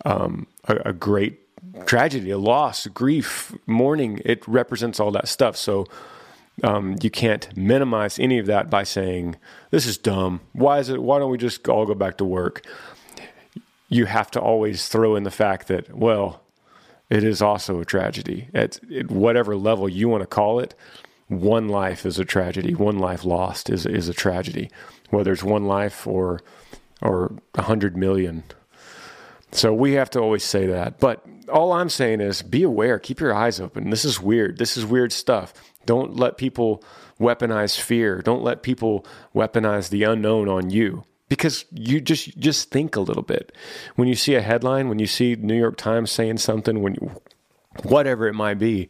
um, 0.06 0.48
a, 0.66 0.78
a 0.86 0.94
great 0.94 1.40
tragedy, 1.86 2.32
a 2.32 2.38
loss, 2.38 2.88
grief, 2.88 3.56
mourning. 3.66 4.22
It 4.26 4.46
represents 4.48 5.00
all 5.00 5.12
that 5.12 5.28
stuff. 5.28 5.56
So 5.56 5.86
um, 6.64 6.96
you 7.02 7.10
can't 7.10 7.56
minimize 7.56 8.18
any 8.18 8.40
of 8.40 8.48
that 8.48 8.70
by 8.70 8.84
saying 8.84 9.36
this 9.70 9.86
is 9.86 9.98
dumb. 9.98 10.42
Why 10.54 10.80
is 10.80 10.90
it? 10.90 11.02
Why 11.02 11.20
don't 11.20 11.32
we 11.32 11.38
just 11.38 11.68
all 11.68 11.86
go 11.86 11.94
back 11.94 12.18
to 12.18 12.26
work? 12.26 12.66
You 13.90 14.06
have 14.06 14.32
to 14.32 14.42
always 14.42 14.88
throw 14.88 15.16
in 15.16 15.24
the 15.24 15.32
fact 15.32 15.68
that 15.68 15.96
well, 15.96 16.42
it 17.10 17.24
is 17.24 17.42
also 17.42 17.80
a 17.80 17.86
tragedy 17.86 18.50
at, 18.54 18.80
at 18.92 19.12
whatever 19.12 19.56
level 19.56 19.88
you 19.88 20.10
want 20.10 20.24
to 20.24 20.28
call 20.28 20.60
it. 20.60 20.74
One 21.28 21.68
life 21.68 22.06
is 22.06 22.20
a 22.20 22.26
tragedy. 22.26 22.74
One 22.74 23.00
life 23.00 23.24
lost 23.24 23.70
is 23.70 23.86
is 23.86 24.10
a 24.10 24.14
tragedy, 24.14 24.72
whether 25.10 25.32
it's 25.32 25.44
one 25.44 25.66
life 25.66 26.08
or 26.08 26.42
or 27.02 27.34
a 27.56 27.64
hundred 27.64 27.96
million. 27.96 28.44
So 29.52 29.74
we 29.74 29.94
have 29.94 30.10
to 30.12 30.20
always 30.20 30.44
say 30.44 30.68
that. 30.68 31.00
But 31.00 31.26
all 31.52 31.72
I'm 31.72 31.90
saying 31.90 32.22
is 32.22 32.42
be 32.42 32.64
aware, 32.64 33.00
keep 33.00 33.20
your 33.20 33.34
eyes 33.34 33.60
open. 33.60 33.90
This 33.90 34.06
is 34.06 34.22
weird. 34.22 34.58
This 34.58 34.78
is 34.78 34.86
weird 34.86 35.12
stuff. 35.12 35.54
Don't 35.86 36.16
let 36.16 36.38
people 36.38 36.84
weaponize 37.20 37.80
fear. 37.80 38.22
Don't 38.22 38.44
let 38.44 38.62
people 38.62 39.06
weaponize 39.34 39.90
the 39.90 40.04
unknown 40.04 40.50
on 40.50 40.70
you 40.70 41.06
because 41.30 41.66
you 41.72 42.02
just 42.02 42.38
just 42.38 42.72
think 42.72 42.96
a 42.96 43.02
little 43.02 43.24
bit. 43.24 43.52
When 43.96 44.08
you 44.08 44.16
see 44.16 44.36
a 44.36 44.42
headline, 44.42 44.90
when 44.90 45.00
you 45.00 45.08
see 45.08 45.36
New 45.36 45.58
York 45.58 45.78
Times 45.78 46.12
saying 46.12 46.38
something, 46.38 46.82
when 46.82 46.96
you, 46.96 47.12
whatever 47.84 48.28
it 48.28 48.34
might 48.34 48.60
be, 48.60 48.90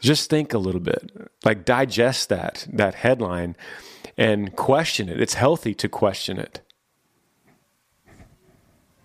just 0.00 0.28
think 0.28 0.52
a 0.52 0.58
little 0.58 0.80
bit. 0.80 1.10
Like 1.44 1.64
digest 1.64 2.28
that 2.28 2.66
that 2.72 2.96
headline 2.96 3.56
and 4.16 4.54
question 4.54 5.08
it. 5.08 5.20
It's 5.20 5.34
healthy 5.34 5.74
to 5.74 5.88
question 5.88 6.38
it. 6.38 6.60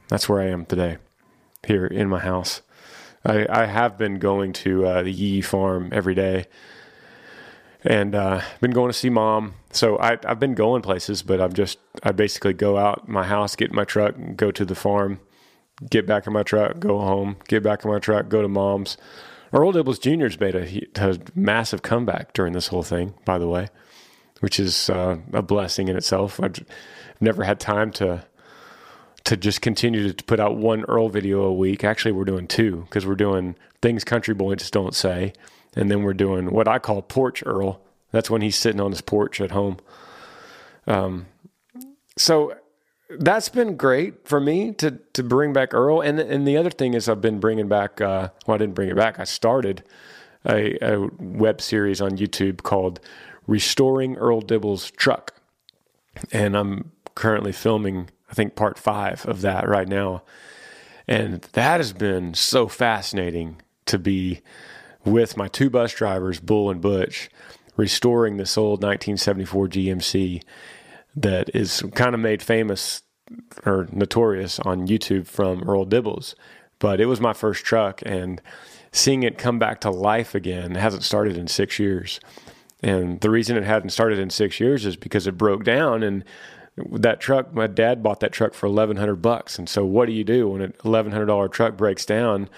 That's 0.10 0.28
where 0.28 0.42
I 0.42 0.48
am 0.48 0.66
today, 0.66 0.98
here 1.66 1.86
in 1.86 2.10
my 2.10 2.20
house. 2.20 2.62
I, 3.24 3.46
I 3.50 3.66
have 3.66 3.98
been 3.98 4.20
going 4.20 4.54
to 4.54 4.86
uh, 4.86 5.04
the 5.04 5.12
Yee 5.12 5.42
farm 5.42 5.90
every 5.92 6.16
day 6.16 6.48
and 7.84 8.14
uh, 8.16 8.42
been 8.60 8.72
going 8.72 8.90
to 8.90 8.98
see 8.98 9.10
mom. 9.10 9.54
So 9.72 9.98
I, 10.00 10.18
have 10.24 10.40
been 10.40 10.56
going 10.56 10.82
places, 10.82 11.22
but 11.22 11.40
I'm 11.40 11.54
just 11.54 11.78
I 12.04 12.12
basically 12.12 12.54
go 12.54 12.78
out 12.78 13.08
my 13.08 13.24
house, 13.24 13.56
get 13.56 13.70
in 13.70 13.76
my 13.76 13.86
truck, 13.86 14.16
go 14.36 14.52
to 14.52 14.66
the 14.66 14.76
farm, 14.76 15.20
get 15.90 16.06
back 16.06 16.28
in 16.28 16.34
my 16.34 16.44
truck, 16.44 16.80
go 16.80 17.00
home, 17.00 17.38
get 17.48 17.64
back 17.64 17.86
in 17.86 17.92
my 17.92 18.00
truck, 18.00 18.30
go 18.30 18.42
to 18.42 18.48
mom's. 18.48 18.98
Earl 19.52 19.74
Dibbles 19.74 20.00
Jr.'s 20.00 20.40
made 20.40 20.56
a, 20.56 20.86
a, 21.02 21.20
massive 21.34 21.82
comeback 21.82 22.34
during 22.34 22.54
this 22.54 22.68
whole 22.68 22.84
thing, 22.84 23.16
by 23.26 23.40
the 23.40 23.48
way, 23.48 23.70
which 24.42 24.60
is 24.60 24.90
uh, 24.90 25.18
a 25.34 25.42
blessing 25.42 25.88
in 25.88 25.98
itself. 25.98 26.40
I've 26.40 26.64
never 27.20 27.44
had 27.44 27.60
time 27.60 27.92
to 27.94 28.26
to 29.26 29.38
just 29.38 29.62
continue 29.62 30.12
to 30.12 30.24
put 30.24 30.40
out 30.40 30.58
one 30.58 30.84
Earl 30.86 31.10
video 31.10 31.44
a 31.44 31.54
week. 31.54 31.84
Actually, 31.84 32.14
we're 32.14 32.26
doing 32.26 32.48
two 32.48 32.86
because 32.90 33.06
we're 33.06 33.16
doing 33.16 33.56
things 33.82 34.04
country 34.04 34.34
boys 34.34 34.58
just 34.58 34.74
don't 34.74 34.96
say 34.96 35.34
and 35.76 35.90
then 35.90 36.04
we're 36.04 36.14
doing 36.14 36.52
what 36.52 36.68
I 36.68 36.80
call 36.80 37.02
porch 37.02 37.44
Earl. 37.46 37.82
That's 38.12 38.30
when 38.30 38.42
he's 38.42 38.56
sitting 38.56 38.82
on 38.82 38.92
his 38.92 39.02
porch 39.02 39.40
at 39.40 39.52
home. 39.52 39.78
Um, 40.88 41.28
so 42.18 42.56
that's 43.20 43.50
been 43.50 43.78
great 43.78 44.28
for 44.28 44.40
me 44.40 44.74
to 44.74 45.00
to 45.14 45.24
bring 45.24 45.54
back 45.54 45.74
Earl. 45.74 46.02
And 46.02 46.20
and 46.20 46.48
the 46.48 46.58
other 46.58 46.70
thing 46.70 46.94
is 46.94 47.08
I've 47.08 47.22
been 47.22 47.40
bringing 47.40 47.68
back. 47.68 48.02
Uh, 48.02 48.30
well, 48.46 48.56
I 48.56 48.58
didn't 48.58 48.76
bring 48.76 48.90
it 48.90 48.96
back. 48.96 49.20
I 49.20 49.24
started 49.24 49.84
a, 50.46 50.78
a 50.82 51.10
web 51.20 51.62
series 51.62 52.02
on 52.02 52.18
YouTube 52.18 52.64
called 52.64 53.00
"Restoring 53.48 54.16
Earl 54.18 54.42
Dibble's 54.42 54.90
Truck," 54.92 55.36
and 56.32 56.56
I'm 56.58 56.92
currently 57.16 57.52
filming. 57.52 58.10
I 58.30 58.34
think 58.34 58.56
part 58.56 58.78
five 58.78 59.26
of 59.26 59.42
that 59.42 59.68
right 59.68 59.88
now, 59.88 60.24
and 61.08 61.42
that 61.54 61.80
has 61.80 61.94
been 61.94 62.34
so 62.34 62.68
fascinating 62.68 63.62
to 63.86 63.98
be 63.98 64.42
with 65.04 65.38
my 65.38 65.48
two 65.48 65.70
bus 65.70 65.94
drivers, 65.94 66.40
Bull 66.40 66.70
and 66.70 66.82
Butch, 66.82 67.30
restoring 67.76 68.38
this 68.38 68.58
old 68.58 68.84
1974 68.84 69.68
GMC 69.68 70.44
that 71.16 71.50
is 71.56 71.84
kind 71.96 72.14
of 72.14 72.22
made 72.22 72.44
famous 72.44 73.02
or 73.66 73.88
notorious 73.92 74.60
on 74.60 74.88
YouTube 74.88 75.28
from 75.28 75.68
Earl 75.68 75.86
Dibbles. 75.86 76.36
But 76.78 77.02
it 77.02 77.08
was 77.08 77.20
my 77.20 77.34
first 77.34 77.66
truck, 77.66 78.02
and 78.06 78.42
seeing 78.92 79.24
it 79.24 79.38
come 79.38 79.60
back 79.60 79.82
to 79.82 79.92
life 79.92 80.34
again 80.34 80.76
hasn't 80.76 81.04
started 81.04 81.38
in 81.38 81.48
six 81.48 81.80
years. 81.80 82.20
And 82.82 83.20
the 83.22 83.30
reason 83.30 83.58
it 83.58 83.64
hadn't 83.64 83.90
started 83.90 84.20
in 84.20 84.30
six 84.30 84.60
years 84.60 84.86
is 84.86 84.96
because 84.96 85.28
it 85.28 85.38
broke 85.38 85.64
down 85.64 86.02
and 86.02 86.24
that 86.92 87.20
truck 87.20 87.54
my 87.54 87.68
dad 87.68 88.02
bought 88.02 88.20
that 88.20 88.32
truck 88.32 88.54
for 88.54 88.68
1100 88.68 89.16
bucks 89.18 89.58
and 89.60 89.68
so 89.68 89.86
what 89.86 90.06
do 90.06 90.12
you 90.12 90.24
do 90.24 90.50
when 90.50 90.62
an 90.62 90.74
$1100 90.84 91.52
truck 91.52 91.78
breaks 91.78 92.06
down 92.06 92.50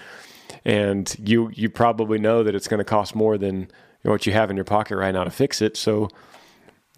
and 0.64 1.16
you 1.18 1.50
you 1.54 1.68
probably 1.68 2.18
know 2.18 2.42
that 2.42 2.54
it's 2.54 2.68
going 2.68 2.78
to 2.78 2.84
cost 2.84 3.14
more 3.14 3.36
than 3.38 3.68
what 4.02 4.26
you 4.26 4.32
have 4.32 4.50
in 4.50 4.56
your 4.56 4.64
pocket 4.64 4.96
right 4.96 5.12
now 5.12 5.24
to 5.24 5.30
fix 5.30 5.62
it. 5.62 5.76
So 5.76 6.08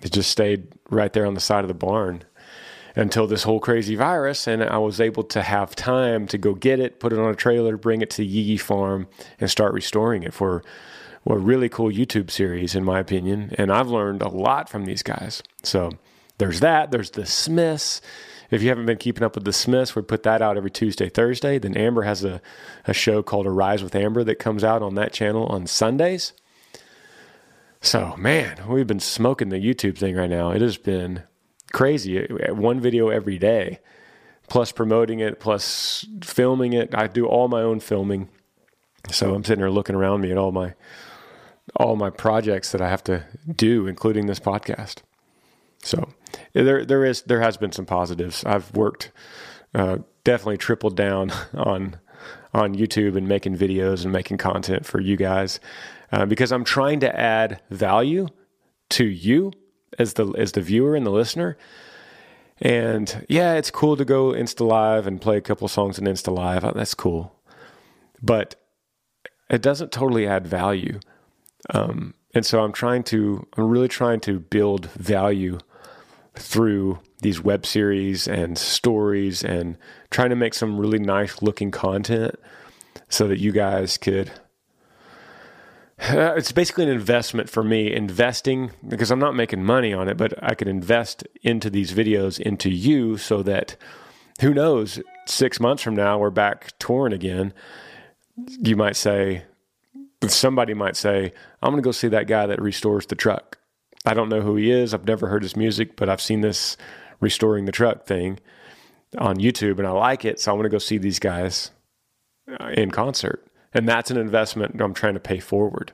it 0.03 0.13
just 0.13 0.31
stayed 0.31 0.69
right 0.91 1.13
there 1.13 1.27
on 1.27 1.35
the 1.35 1.41
side 1.41 1.65
of 1.65 1.69
the 1.69 1.75
barn 1.75 2.25
until 2.97 3.27
this 3.27 3.43
whole 3.43 3.59
crazy 3.59 3.97
virus, 3.97 4.47
and 4.47 4.63
I 4.63 4.79
was 4.79 5.01
able 5.01 5.25
to 5.25 5.43
have 5.43 5.75
time 5.75 6.29
to 6.29 6.39
go 6.39 6.55
get 6.55 6.79
it, 6.79 7.01
put 7.01 7.13
it 7.13 7.19
on 7.19 7.29
a 7.29 7.35
trailer, 7.35 7.77
bring 7.77 8.03
it 8.03 8.11
to 8.11 8.19
the 8.19 8.27
Yee 8.27 8.57
farm, 8.57 9.09
and 9.41 9.51
start 9.51 9.73
restoring 9.73 10.23
it 10.23 10.33
for 10.33 10.63
a 11.29 11.37
really 11.37 11.69
cool 11.69 11.91
YouTube 11.91 12.31
series, 12.31 12.77
in 12.77 12.85
my 12.85 13.01
opinion. 13.01 13.53
And 13.59 13.73
I've 13.73 13.89
learned 13.89 14.23
a 14.23 14.29
lot 14.29 14.69
from 14.69 14.85
these 14.85 15.03
guys. 15.03 15.43
So 15.65 15.91
there's 16.39 16.61
that. 16.61 16.91
There's 16.91 17.11
the 17.11 17.27
Smiths. 17.27 18.01
If 18.51 18.63
you 18.63 18.69
haven't 18.69 18.87
been 18.87 18.99
keeping 18.99 19.25
up 19.25 19.35
with 19.35 19.45
the 19.45 19.53
Smiths, 19.53 19.97
we 19.97 20.03
put 20.03 20.23
that 20.25 20.43
out 20.43 20.57
every 20.57 20.71
Tuesday, 20.71 21.09
Thursday. 21.09 21.59
Then 21.59 21.77
Amber 21.77 22.03
has 22.03 22.25
a, 22.25 22.41
a 22.87 22.93
show 22.93 23.23
called 23.23 23.47
Arise 23.47 23.83
with 23.83 23.95
Amber 23.95 24.25
that 24.25 24.39
comes 24.39 24.63
out 24.63 24.83
on 24.83 24.95
that 24.95 25.13
channel 25.13 25.47
on 25.47 25.67
Sundays. 25.67 26.33
So, 27.81 28.15
man, 28.17 28.69
we've 28.69 28.87
been 28.87 29.01
smoking 29.01 29.51
the 29.51 29.59
YouTube 29.59 29.99
thing 29.99 30.17
right 30.17 30.31
now. 30.31 30.51
It 30.51 30.63
has 30.63 30.77
been 30.77 31.23
crazy. 31.73 32.25
One 32.49 32.81
video 32.81 33.09
every 33.09 33.39
day, 33.39 33.81
plus 34.49 34.73
promoting 34.73 35.21
it, 35.21 35.41
plus 35.41 36.07
filming 36.23 36.73
it. 36.73 36.95
I 36.95 37.09
do 37.09 37.27
all 37.27 37.49
my 37.49 37.61
own 37.61 37.81
filming. 37.81 38.29
So 39.11 39.35
I'm 39.35 39.45
sitting 39.45 39.61
here 39.61 39.71
looking 39.71 39.97
around 39.97 40.23
me 40.23 40.31
at 40.31 40.39
all 40.39 40.53
my 40.53 40.75
all 41.77 41.97
my 41.97 42.11
projects 42.11 42.73
that 42.73 42.81
I 42.81 42.89
have 42.89 43.05
to 43.05 43.25
do, 43.55 43.87
including 43.87 44.27
this 44.27 44.41
podcast. 44.41 44.99
So 45.83 46.09
there 46.53 46.85
there 46.85 47.05
is 47.05 47.23
there 47.23 47.41
has 47.41 47.57
been 47.57 47.73
some 47.73 47.87
positives. 47.87 48.45
I've 48.45 48.75
worked 48.75 49.11
uh, 49.75 49.99
definitely 50.25 50.59
tripled 50.59 50.97
down 50.97 51.31
on 51.55 51.97
on 52.53 52.75
YouTube 52.75 53.17
and 53.17 53.29
making 53.29 53.57
videos 53.57 54.05
and 54.05 54.13
making 54.13 54.39
content 54.39 54.87
for 54.87 55.01
you 55.01 55.17
guys 55.17 55.59
uh, 56.13 56.25
because 56.25 56.53
I'm 56.53 56.65
trying 56.65 57.01
to 57.01 57.19
add 57.21 57.61
value 57.71 58.29
to 58.91 59.05
you 59.05 59.53
as 59.99 60.15
the 60.15 60.29
as 60.39 60.53
the 60.53 60.61
viewer 60.61 60.95
and 60.95 61.05
the 61.05 61.11
listener. 61.11 61.57
And 62.61 63.27
yeah, 63.29 63.55
it's 63.55 63.71
cool 63.71 63.97
to 63.97 64.05
go 64.05 64.29
Insta 64.29 64.67
Live 64.67 65.07
and 65.09 65.21
play 65.21 65.37
a 65.37 65.41
couple 65.41 65.67
songs 65.67 65.99
in 65.99 66.05
Insta 66.05 66.35
Live. 66.35 66.63
That's 66.75 66.95
cool, 66.95 67.35
but 68.23 68.55
it 69.51 69.61
doesn't 69.61 69.93
totally 69.93 70.27
add 70.27 70.47
value. 70.47 71.01
Um, 71.71 72.15
and 72.35 72.45
so 72.45 72.63
I'm 72.63 72.73
trying 72.73 73.05
to, 73.05 73.47
I'm 73.57 73.69
really 73.69 73.89
trying 73.89 74.21
to 74.21 74.41
build 74.41 74.91
value 74.91 75.59
through 76.35 76.99
these 77.23 77.43
web 77.43 77.65
series 77.65 78.27
and 78.27 78.59
stories 78.59 79.43
and 79.45 79.77
trying 80.11 80.31
to 80.31 80.37
make 80.37 80.55
some 80.55 80.79
really 80.79 80.99
nice 80.99 81.41
looking 81.43 81.71
content 81.71 82.35
so 83.09 83.29
that 83.29 83.39
you 83.39 83.53
guys 83.53 83.97
could 83.97 84.33
uh, 86.01 86.35
it's 86.37 86.51
basically 86.51 86.83
an 86.85 86.91
investment 86.91 87.49
for 87.49 87.63
me 87.63 87.93
investing 87.93 88.73
because 88.87 89.13
I'm 89.13 89.21
not 89.21 89.37
making 89.37 89.65
money 89.65 89.95
on 89.95 90.09
it 90.09 90.17
but 90.17 90.35
I 90.43 90.55
could 90.55 90.69
invest 90.69 91.25
into 91.43 91.71
these 91.71 91.93
videos 91.93 92.41
into 92.41 92.69
you 92.69 93.17
so 93.17 93.43
that 93.45 93.77
who 94.41 94.53
knows 94.53 95.01
6 95.27 95.61
months 95.61 95.83
from 95.83 95.95
now 95.95 96.19
we're 96.19 96.31
back 96.31 96.77
touring 96.81 97.13
again. 97.13 97.55
You 98.37 98.77
might 98.77 98.97
say 98.97 99.45
somebody 100.27 100.75
might 100.75 100.97
say 100.97 101.33
I'm 101.63 101.71
going 101.71 101.83
to 101.83 101.87
go 101.87 101.93
see 101.93 102.09
that 102.09 102.27
guy 102.27 102.47
that 102.47 102.61
restores 102.61 103.07
the 103.07 103.15
truck 103.15 103.59
I 104.05 104.15
don't 104.15 104.29
know 104.29 104.43
who 104.43 104.57
he 104.57 104.71
is. 104.71 104.93
I've 104.93 105.07
never 105.07 105.29
heard 105.29 105.43
his 105.43 105.57
music, 105.57 105.97
but 105.97 106.09
I've 106.09 106.21
seen 106.21 106.43
this 106.43 106.77
restoring 107.21 107.65
the 107.65 107.73
truck 107.73 108.05
thing 108.05 108.39
on 109.19 109.37
YouTube 109.37 109.79
and 109.79 109.87
I 109.87 109.93
like 109.93 110.25
it. 110.25 110.41
So 110.41 110.51
I 110.51 110.55
want 110.55 110.67
to 110.67 110.71
go 110.71 110.79
see 110.79 110.99
these 110.99 111.19
guys 111.19 111.71
uh, 112.61 112.69
in 112.77 112.91
concert. 112.91 113.47
And 113.73 113.89
that's 113.89 114.11
an 114.11 114.17
investment 114.17 114.81
I'm 114.81 114.95
trying 114.95 115.15
to 115.15 115.21
pay 115.21 115.41
forward. 115.41 115.93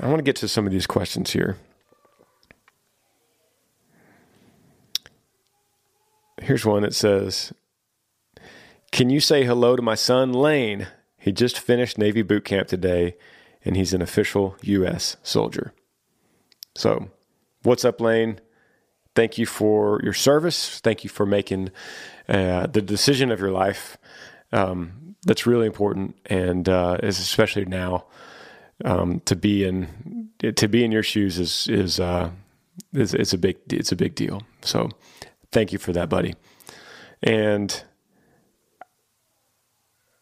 I 0.00 0.06
want 0.06 0.18
to 0.18 0.24
get 0.24 0.36
to 0.36 0.48
some 0.48 0.66
of 0.66 0.72
these 0.72 0.86
questions 0.86 1.30
here. 1.32 1.56
Here's 6.42 6.66
one 6.66 6.82
that 6.82 6.94
says, 6.94 7.52
Can 8.92 9.08
you 9.08 9.20
say 9.20 9.44
hello 9.44 9.76
to 9.76 9.82
my 9.82 9.94
son, 9.94 10.32
Lane? 10.32 10.88
He 11.24 11.32
just 11.32 11.58
finished 11.58 11.96
Navy 11.96 12.20
boot 12.20 12.44
camp 12.44 12.68
today 12.68 13.16
and 13.64 13.78
he's 13.78 13.94
an 13.94 14.02
official 14.02 14.58
U.S. 14.60 15.16
soldier. 15.22 15.72
So, 16.74 17.08
what's 17.62 17.82
up, 17.82 17.98
Lane? 17.98 18.40
Thank 19.14 19.38
you 19.38 19.46
for 19.46 20.02
your 20.04 20.12
service. 20.12 20.80
Thank 20.80 21.02
you 21.02 21.08
for 21.08 21.24
making 21.24 21.70
uh, 22.28 22.66
the 22.66 22.82
decision 22.82 23.32
of 23.32 23.40
your 23.40 23.52
life. 23.52 23.96
Um, 24.52 25.16
that's 25.24 25.46
really 25.46 25.66
important, 25.66 26.14
and 26.26 26.68
uh, 26.68 26.98
especially 27.02 27.64
now 27.64 28.04
um, 28.84 29.20
to 29.20 29.34
be 29.34 29.64
in 29.64 30.28
to 30.40 30.68
be 30.68 30.84
in 30.84 30.92
your 30.92 31.02
shoes 31.02 31.38
is 31.38 31.68
is 31.68 31.98
uh, 32.00 32.32
is 32.92 33.14
it's 33.14 33.32
a 33.32 33.38
big 33.38 33.56
it's 33.70 33.92
a 33.92 33.96
big 33.96 34.14
deal. 34.14 34.42
So, 34.60 34.90
thank 35.52 35.72
you 35.72 35.78
for 35.78 35.94
that, 35.94 36.10
buddy. 36.10 36.34
And 37.22 37.82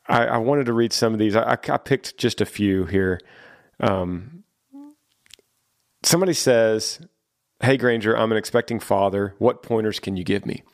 I, 0.08 0.26
I 0.26 0.36
wanted 0.38 0.66
to 0.66 0.72
read 0.72 0.92
some 0.92 1.12
of 1.12 1.18
these. 1.18 1.36
I, 1.36 1.52
I 1.52 1.76
picked 1.78 2.16
just 2.18 2.40
a 2.40 2.46
few 2.46 2.84
here. 2.84 3.20
Um, 3.80 4.44
somebody 6.02 6.32
says, 6.34 7.00
Hey, 7.60 7.76
Granger, 7.76 8.16
I'm 8.16 8.32
an 8.32 8.38
expecting 8.38 8.80
father. 8.80 9.34
What 9.38 9.62
pointers 9.62 10.00
can 10.00 10.16
you 10.16 10.24
give 10.24 10.44
me? 10.44 10.64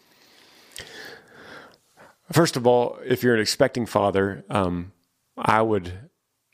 First 2.32 2.56
of 2.56 2.66
all, 2.66 2.98
if 3.04 3.22
you're 3.22 3.34
an 3.34 3.40
expecting 3.40 3.86
father, 3.86 4.44
um, 4.50 4.92
I 5.36 5.62
would 5.62 5.92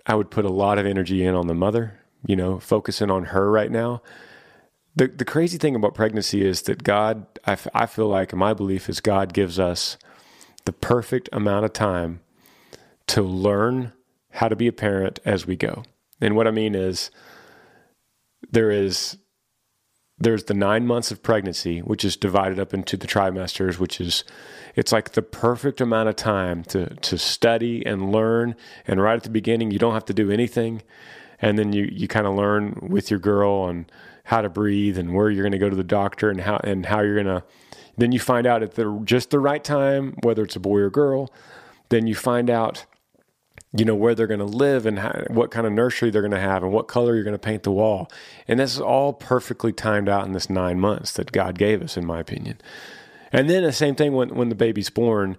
I 0.06 0.14
would 0.14 0.30
put 0.30 0.44
a 0.44 0.50
lot 0.50 0.78
of 0.78 0.86
energy 0.86 1.24
in 1.24 1.34
on 1.34 1.46
the 1.46 1.54
mother, 1.54 2.00
you 2.26 2.36
know, 2.36 2.58
focusing 2.60 3.10
on 3.10 3.26
her 3.26 3.50
right 3.50 3.70
now. 3.70 4.02
The 4.94 5.08
the 5.08 5.24
crazy 5.24 5.58
thing 5.58 5.74
about 5.74 5.94
pregnancy 5.94 6.46
is 6.46 6.62
that 6.62 6.84
God, 6.84 7.26
I, 7.44 7.52
f- 7.52 7.68
I 7.74 7.86
feel 7.86 8.08
like 8.08 8.34
my 8.34 8.54
belief 8.54 8.88
is 8.88 9.00
God 9.00 9.32
gives 9.32 9.58
us 9.58 9.96
the 10.64 10.72
perfect 10.72 11.28
amount 11.32 11.64
of 11.64 11.72
time 11.72 12.20
to 13.08 13.22
learn 13.22 13.92
how 14.30 14.48
to 14.48 14.56
be 14.56 14.66
a 14.66 14.72
parent 14.72 15.20
as 15.24 15.46
we 15.46 15.56
go. 15.56 15.84
And 16.20 16.36
what 16.36 16.46
I 16.46 16.50
mean 16.50 16.74
is 16.74 17.10
there 18.50 18.70
is 18.70 19.16
there's 20.16 20.44
the 20.44 20.54
nine 20.54 20.86
months 20.86 21.10
of 21.10 21.22
pregnancy, 21.22 21.80
which 21.80 22.04
is 22.04 22.16
divided 22.16 22.60
up 22.60 22.72
into 22.72 22.96
the 22.96 23.06
trimesters, 23.06 23.78
which 23.78 24.00
is 24.00 24.24
it's 24.76 24.92
like 24.92 25.12
the 25.12 25.22
perfect 25.22 25.80
amount 25.80 26.08
of 26.08 26.16
time 26.16 26.62
to 26.64 26.94
to 26.94 27.18
study 27.18 27.84
and 27.84 28.12
learn. 28.12 28.54
And 28.86 29.02
right 29.02 29.16
at 29.16 29.24
the 29.24 29.30
beginning, 29.30 29.70
you 29.70 29.78
don't 29.78 29.94
have 29.94 30.04
to 30.06 30.14
do 30.14 30.30
anything, 30.30 30.82
and 31.40 31.58
then 31.58 31.72
you 31.72 31.88
you 31.90 32.06
kind 32.08 32.26
of 32.26 32.34
learn 32.34 32.78
with 32.90 33.10
your 33.10 33.20
girl 33.20 33.52
on 33.52 33.86
how 34.24 34.40
to 34.40 34.48
breathe 34.48 34.96
and 34.98 35.14
where 35.14 35.30
you're 35.30 35.42
going 35.42 35.52
to 35.52 35.58
go 35.58 35.68
to 35.68 35.76
the 35.76 35.84
doctor 35.84 36.30
and 36.30 36.40
how 36.40 36.58
and 36.58 36.86
how 36.86 37.00
you're 37.00 37.22
going 37.22 37.26
to. 37.26 37.44
Then 37.96 38.10
you 38.12 38.18
find 38.18 38.46
out 38.46 38.62
at 38.62 38.74
the 38.74 39.00
just 39.04 39.30
the 39.30 39.40
right 39.40 39.62
time 39.62 40.16
whether 40.22 40.42
it's 40.42 40.56
a 40.56 40.60
boy 40.60 40.78
or 40.78 40.90
girl. 40.90 41.32
Then 41.90 42.06
you 42.06 42.14
find 42.14 42.50
out 42.50 42.86
you 43.76 43.84
know 43.84 43.94
where 43.94 44.14
they're 44.14 44.26
going 44.26 44.38
to 44.40 44.46
live 44.46 44.86
and 44.86 44.98
how, 44.98 45.24
what 45.28 45.50
kind 45.50 45.66
of 45.66 45.72
nursery 45.72 46.10
they're 46.10 46.22
going 46.22 46.30
to 46.30 46.38
have 46.38 46.62
and 46.62 46.72
what 46.72 46.88
color 46.88 47.14
you're 47.14 47.24
going 47.24 47.32
to 47.32 47.38
paint 47.38 47.64
the 47.64 47.72
wall. 47.72 48.10
And 48.46 48.60
this 48.60 48.74
is 48.74 48.80
all 48.80 49.12
perfectly 49.12 49.72
timed 49.72 50.08
out 50.08 50.26
in 50.26 50.32
this 50.32 50.48
nine 50.48 50.78
months 50.78 51.12
that 51.14 51.32
god 51.32 51.58
gave 51.58 51.82
us 51.82 51.96
in 51.96 52.06
my 52.06 52.20
opinion. 52.20 52.58
And 53.32 53.50
then 53.50 53.64
the 53.64 53.72
same 53.72 53.96
thing 53.96 54.12
when, 54.12 54.28
when 54.34 54.48
the 54.48 54.54
baby's 54.54 54.90
born 54.90 55.36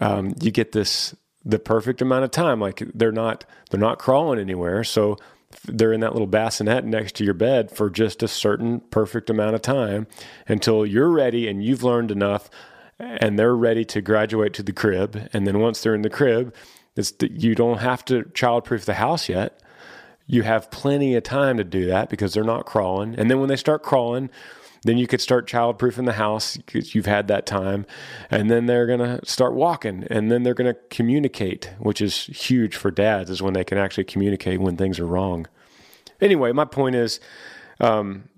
um, 0.00 0.34
you 0.40 0.50
get 0.50 0.72
this 0.72 1.14
the 1.44 1.58
perfect 1.58 2.02
amount 2.02 2.24
of 2.24 2.30
time. 2.30 2.60
Like 2.60 2.82
they're 2.94 3.12
not 3.12 3.44
they're 3.70 3.80
not 3.80 3.98
crawling 3.98 4.38
anywhere. 4.38 4.84
So 4.84 5.16
they're 5.64 5.92
in 5.92 6.00
that 6.00 6.12
little 6.12 6.26
bassinet 6.26 6.84
next 6.84 7.14
to 7.16 7.24
your 7.24 7.34
bed 7.34 7.70
for 7.70 7.88
just 7.88 8.22
a 8.22 8.28
certain 8.28 8.80
perfect 8.90 9.30
amount 9.30 9.54
of 9.54 9.62
time 9.62 10.06
until 10.48 10.84
you're 10.84 11.10
ready 11.10 11.48
and 11.48 11.64
you've 11.64 11.82
learned 11.82 12.10
enough 12.10 12.50
and 12.98 13.38
they're 13.38 13.54
ready 13.54 13.84
to 13.84 14.00
graduate 14.00 14.52
to 14.54 14.62
the 14.62 14.72
crib. 14.72 15.28
And 15.32 15.46
then 15.46 15.60
once 15.60 15.82
they're 15.82 15.94
in 15.94 16.02
the 16.02 16.10
crib 16.10 16.54
it's 16.96 17.12
that 17.12 17.42
you 17.42 17.54
don't 17.54 17.78
have 17.78 18.04
to 18.06 18.22
childproof 18.24 18.84
the 18.84 18.94
house 18.94 19.28
yet. 19.28 19.60
You 20.26 20.42
have 20.42 20.70
plenty 20.70 21.14
of 21.14 21.22
time 21.22 21.56
to 21.58 21.64
do 21.64 21.86
that 21.86 22.10
because 22.10 22.34
they're 22.34 22.42
not 22.42 22.66
crawling. 22.66 23.14
And 23.14 23.30
then 23.30 23.38
when 23.38 23.48
they 23.48 23.56
start 23.56 23.82
crawling, 23.82 24.30
then 24.82 24.98
you 24.98 25.06
could 25.06 25.20
start 25.20 25.48
childproofing 25.48 26.06
the 26.06 26.12
house 26.12 26.56
because 26.56 26.94
you've 26.94 27.06
had 27.06 27.28
that 27.28 27.46
time. 27.46 27.86
And 28.30 28.50
then 28.50 28.66
they're 28.66 28.86
going 28.86 29.00
to 29.00 29.24
start 29.24 29.54
walking 29.54 30.04
and 30.10 30.30
then 30.30 30.42
they're 30.42 30.54
going 30.54 30.72
to 30.72 30.80
communicate, 30.90 31.70
which 31.78 32.00
is 32.00 32.26
huge 32.26 32.76
for 32.76 32.90
dads, 32.90 33.30
is 33.30 33.42
when 33.42 33.54
they 33.54 33.64
can 33.64 33.78
actually 33.78 34.04
communicate 34.04 34.60
when 34.60 34.76
things 34.76 34.98
are 34.98 35.06
wrong. 35.06 35.46
Anyway, 36.20 36.52
my 36.52 36.64
point 36.64 36.96
is 36.96 37.20
um, 37.80 38.28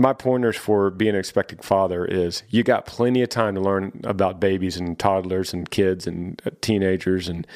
my 0.00 0.14
pointers 0.14 0.56
for 0.56 0.88
being 0.88 1.10
an 1.10 1.20
expecting 1.20 1.58
father 1.58 2.06
is 2.06 2.42
you 2.48 2.62
got 2.62 2.86
plenty 2.86 3.20
of 3.20 3.28
time 3.28 3.54
to 3.54 3.60
learn 3.60 4.00
about 4.04 4.40
babies 4.40 4.78
and 4.78 4.98
toddlers 4.98 5.52
and 5.52 5.70
kids 5.70 6.06
and 6.06 6.40
uh, 6.46 6.50
teenagers 6.62 7.28
and 7.28 7.46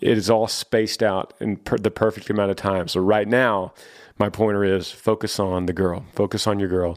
it 0.00 0.16
is 0.16 0.30
all 0.30 0.46
spaced 0.46 1.02
out 1.02 1.34
in 1.40 1.56
per- 1.56 1.76
the 1.76 1.90
perfect 1.90 2.30
amount 2.30 2.48
of 2.48 2.56
time. 2.56 2.86
So 2.86 3.00
right 3.00 3.26
now 3.26 3.74
my 4.20 4.28
pointer 4.28 4.62
is 4.62 4.88
focus 4.92 5.40
on 5.40 5.66
the 5.66 5.72
girl 5.72 6.04
focus 6.14 6.46
on 6.46 6.60
your 6.60 6.68
girl 6.68 6.96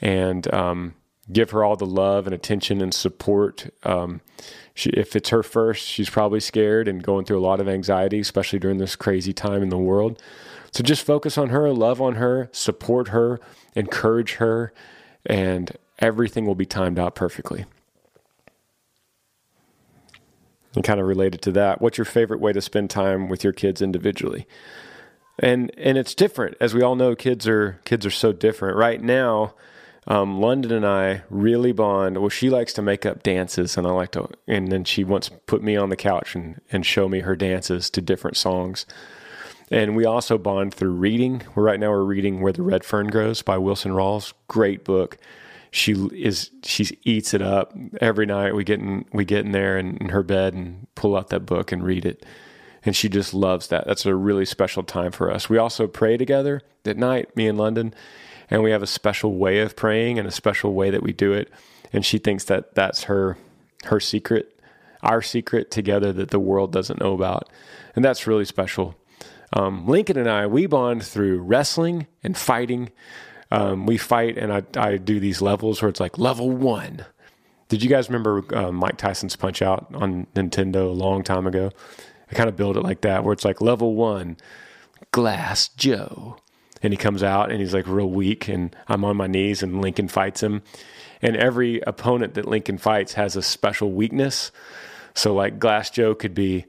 and 0.00 0.54
um, 0.54 0.94
give 1.32 1.50
her 1.50 1.64
all 1.64 1.74
the 1.74 1.84
love 1.84 2.28
and 2.28 2.34
attention 2.34 2.80
and 2.80 2.94
support. 2.94 3.68
Um, 3.82 4.20
she, 4.72 4.90
if 4.90 5.16
it's 5.16 5.30
her 5.30 5.42
first 5.42 5.84
she's 5.84 6.10
probably 6.10 6.38
scared 6.38 6.86
and 6.86 7.02
going 7.02 7.24
through 7.24 7.40
a 7.40 7.42
lot 7.42 7.58
of 7.58 7.68
anxiety 7.68 8.20
especially 8.20 8.60
during 8.60 8.78
this 8.78 8.94
crazy 8.94 9.32
time 9.32 9.64
in 9.64 9.68
the 9.68 9.76
world 9.76 10.22
so 10.76 10.82
just 10.82 11.06
focus 11.06 11.38
on 11.38 11.48
her 11.48 11.70
love 11.70 12.02
on 12.02 12.16
her 12.16 12.50
support 12.52 13.08
her 13.08 13.40
encourage 13.74 14.34
her, 14.34 14.74
and 15.24 15.74
everything 16.00 16.44
will 16.44 16.54
be 16.54 16.66
timed 16.66 16.98
out 16.98 17.14
perfectly. 17.14 17.64
And 20.74 20.84
kind 20.84 21.00
of 21.00 21.06
related 21.06 21.40
to 21.42 21.52
that, 21.52 21.80
what's 21.80 21.96
your 21.96 22.04
favorite 22.04 22.40
way 22.40 22.52
to 22.52 22.60
spend 22.60 22.90
time 22.90 23.30
with 23.30 23.42
your 23.42 23.54
kids 23.54 23.80
individually? 23.80 24.46
And 25.38 25.70
and 25.78 25.96
it's 25.96 26.14
different, 26.14 26.58
as 26.60 26.74
we 26.74 26.82
all 26.82 26.94
know. 26.94 27.14
Kids 27.14 27.48
are 27.48 27.80
kids 27.86 28.04
are 28.04 28.10
so 28.10 28.34
different. 28.34 28.76
Right 28.76 29.00
now, 29.00 29.54
um, 30.06 30.42
London 30.42 30.72
and 30.72 30.86
I 30.86 31.22
really 31.30 31.72
bond. 31.72 32.18
Well, 32.18 32.28
she 32.28 32.50
likes 32.50 32.74
to 32.74 32.82
make 32.82 33.06
up 33.06 33.22
dances, 33.22 33.78
and 33.78 33.86
I 33.86 33.90
like 33.92 34.10
to. 34.12 34.28
And 34.46 34.70
then 34.70 34.84
she 34.84 35.04
wants 35.04 35.30
to 35.30 35.36
put 35.46 35.62
me 35.62 35.74
on 35.74 35.88
the 35.88 35.96
couch 35.96 36.34
and 36.34 36.60
and 36.70 36.84
show 36.84 37.08
me 37.08 37.20
her 37.20 37.34
dances 37.34 37.88
to 37.90 38.02
different 38.02 38.36
songs. 38.36 38.84
And 39.70 39.96
we 39.96 40.04
also 40.04 40.38
bond 40.38 40.74
through 40.74 40.92
reading. 40.92 41.42
We're 41.54 41.64
right 41.64 41.80
now 41.80 41.90
we're 41.90 42.04
reading 42.04 42.40
Where 42.40 42.52
the 42.52 42.62
Red 42.62 42.84
Fern 42.84 43.08
Grows 43.08 43.42
by 43.42 43.58
Wilson 43.58 43.92
Rawls. 43.92 44.32
Great 44.48 44.84
book. 44.84 45.18
She 45.72 45.92
is 46.12 46.50
she 46.62 46.98
eats 47.02 47.34
it 47.34 47.42
up 47.42 47.74
every 48.00 48.26
night. 48.26 48.54
We 48.54 48.64
get 48.64 48.80
in 48.80 49.04
we 49.12 49.24
get 49.24 49.44
in 49.44 49.52
there 49.52 49.76
in, 49.76 49.96
in 49.98 50.10
her 50.10 50.22
bed 50.22 50.54
and 50.54 50.86
pull 50.94 51.16
out 51.16 51.28
that 51.30 51.40
book 51.40 51.72
and 51.72 51.82
read 51.82 52.06
it. 52.06 52.24
And 52.84 52.94
she 52.94 53.08
just 53.08 53.34
loves 53.34 53.66
that. 53.68 53.86
That's 53.86 54.06
a 54.06 54.14
really 54.14 54.44
special 54.44 54.84
time 54.84 55.10
for 55.10 55.32
us. 55.32 55.50
We 55.50 55.58
also 55.58 55.88
pray 55.88 56.16
together 56.16 56.62
at 56.84 56.96
night, 56.96 57.36
me 57.36 57.48
and 57.48 57.58
London, 57.58 57.92
and 58.48 58.62
we 58.62 58.70
have 58.70 58.82
a 58.82 58.86
special 58.86 59.36
way 59.36 59.58
of 59.58 59.74
praying 59.74 60.20
and 60.20 60.28
a 60.28 60.30
special 60.30 60.72
way 60.72 60.90
that 60.90 61.02
we 61.02 61.12
do 61.12 61.32
it. 61.32 61.50
And 61.92 62.06
she 62.06 62.18
thinks 62.18 62.44
that 62.44 62.76
that's 62.76 63.04
her 63.04 63.36
her 63.86 63.98
secret, 63.98 64.60
our 65.02 65.20
secret 65.20 65.72
together 65.72 66.12
that 66.12 66.30
the 66.30 66.40
world 66.40 66.72
doesn't 66.72 67.00
know 67.00 67.12
about. 67.12 67.48
And 67.96 68.04
that's 68.04 68.28
really 68.28 68.44
special. 68.44 68.94
Um, 69.52 69.86
Lincoln 69.86 70.16
and 70.18 70.28
I, 70.28 70.46
we 70.46 70.66
bond 70.66 71.04
through 71.04 71.40
wrestling 71.40 72.06
and 72.22 72.36
fighting. 72.36 72.90
Um, 73.50 73.86
we 73.86 73.96
fight, 73.96 74.36
and 74.38 74.52
I, 74.52 74.62
I 74.76 74.96
do 74.96 75.20
these 75.20 75.40
levels 75.40 75.80
where 75.80 75.88
it's 75.88 76.00
like 76.00 76.18
level 76.18 76.50
one. 76.50 77.04
Did 77.68 77.82
you 77.82 77.88
guys 77.88 78.08
remember 78.08 78.44
uh, 78.54 78.72
Mike 78.72 78.96
Tyson's 78.96 79.36
Punch 79.36 79.62
Out 79.62 79.92
on 79.94 80.26
Nintendo 80.34 80.88
a 80.88 80.92
long 80.92 81.22
time 81.22 81.46
ago? 81.46 81.70
I 82.30 82.34
kind 82.34 82.48
of 82.48 82.56
build 82.56 82.76
it 82.76 82.82
like 82.82 83.02
that, 83.02 83.24
where 83.24 83.32
it's 83.32 83.44
like 83.44 83.60
level 83.60 83.94
one, 83.94 84.36
Glass 85.12 85.68
Joe. 85.68 86.38
And 86.82 86.92
he 86.92 86.96
comes 86.96 87.22
out 87.22 87.50
and 87.50 87.60
he's 87.60 87.74
like 87.74 87.86
real 87.86 88.10
weak, 88.10 88.48
and 88.48 88.74
I'm 88.88 89.04
on 89.04 89.16
my 89.16 89.26
knees, 89.26 89.62
and 89.62 89.80
Lincoln 89.80 90.08
fights 90.08 90.42
him. 90.42 90.62
And 91.22 91.36
every 91.36 91.80
opponent 91.80 92.34
that 92.34 92.46
Lincoln 92.46 92.78
fights 92.78 93.14
has 93.14 93.36
a 93.36 93.42
special 93.42 93.92
weakness. 93.92 94.52
So, 95.14 95.34
like 95.34 95.58
Glass 95.58 95.88
Joe 95.88 96.14
could 96.14 96.34
be 96.34 96.66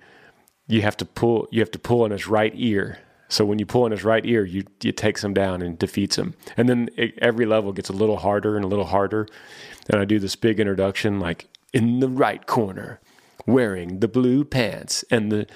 you 0.68 0.82
have 0.82 0.98
to 0.98 1.06
pull 1.06 1.48
you 1.52 1.62
have 1.62 1.72
to 1.72 1.80
pull 1.80 2.04
on 2.04 2.12
his 2.12 2.28
right 2.28 2.54
ear. 2.56 3.00
So 3.30 3.44
when 3.44 3.60
you 3.60 3.66
pull 3.66 3.84
on 3.84 3.92
his 3.92 4.04
right 4.04 4.26
ear, 4.26 4.46
you 4.46 4.64
you 4.82 4.92
takes 4.92 5.24
him 5.24 5.34
down 5.34 5.62
and 5.62 5.78
defeats 5.78 6.18
him. 6.18 6.36
And 6.56 6.70
then 6.70 6.90
it, 6.98 7.18
every 7.20 7.46
level 7.46 7.72
gets 7.72 7.90
a 7.90 7.94
little 7.94 8.18
harder 8.18 8.56
and 8.56 8.64
a 8.64 8.68
little 8.68 8.86
harder. 8.86 9.28
And 9.90 10.00
I 10.00 10.06
do 10.06 10.20
this 10.20 10.36
big 10.36 10.60
introduction 10.60 11.20
like 11.20 11.48
in 11.74 12.00
the 12.00 12.10
right 12.10 12.46
corner, 12.46 13.00
wearing 13.46 14.00
the 14.00 14.08
blue 14.08 14.44
pants 14.44 15.04
and 15.10 15.32
the 15.32 15.48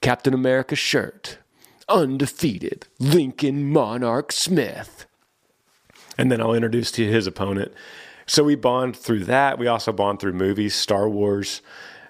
Captain 0.00 0.34
America 0.34 0.76
shirt. 0.76 1.38
Undefeated 1.86 2.86
Lincoln 2.98 3.70
Monarch 3.70 4.32
Smith. 4.32 5.04
And 6.16 6.32
then 6.32 6.40
I'll 6.40 6.54
introduce 6.54 6.90
to 6.92 7.06
his 7.06 7.26
opponent. 7.26 7.72
So 8.26 8.42
we 8.44 8.54
bond 8.54 8.96
through 8.96 9.24
that. 9.24 9.58
We 9.58 9.66
also 9.66 9.92
bond 9.92 10.20
through 10.20 10.32
movies. 10.32 10.74
Star 10.74 11.08
Wars 11.08 11.60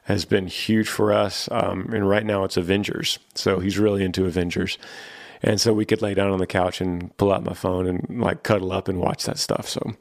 has 0.05 0.25
been 0.25 0.47
huge 0.47 0.89
for 0.89 1.13
us. 1.13 1.49
Um, 1.51 1.91
and 1.93 2.09
right 2.09 2.25
now 2.25 2.45
it's 2.45 2.57
Avengers. 2.57 3.19
So 3.35 3.59
he's 3.59 3.79
really 3.79 4.05
into 4.05 4.27
Avengers. 4.27 4.79
And 5.43 5.61
so 5.61 5.73
we 5.73 5.85
could 5.85 6.03
lay 6.03 6.15
down 6.15 6.31
on 6.31 6.39
the 6.39 6.47
couch 6.47 6.81
and 6.81 7.15
pull 7.17 7.33
out 7.33 7.45
my 7.45 7.55
phone 7.55 7.87
and 7.87 8.21
like 8.21 8.43
cuddle 8.43 8.73
up 8.73 8.89
and 8.89 8.99
watch 8.99 9.25
that 9.25 9.39
stuff. 9.39 9.69
So 9.69 9.95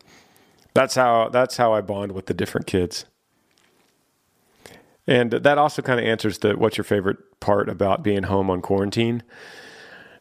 that's 0.74 0.96
how 0.96 1.30
that's 1.30 1.58
how 1.58 1.74
I 1.74 1.82
bond 1.82 2.14
with 2.14 2.28
the 2.28 2.34
different 2.34 2.68
kids. 2.68 3.06
And 5.06 5.32
that 5.32 5.58
also 5.58 5.82
kind 5.82 6.00
of 6.00 6.06
answers 6.06 6.40
the 6.40 6.56
what's 6.58 6.78
your 6.78 6.86
favorite 6.86 7.40
part 7.40 7.68
about 7.68 8.04
being 8.04 8.24
home 8.24 8.50
on 8.50 8.62
quarantine? 8.62 9.24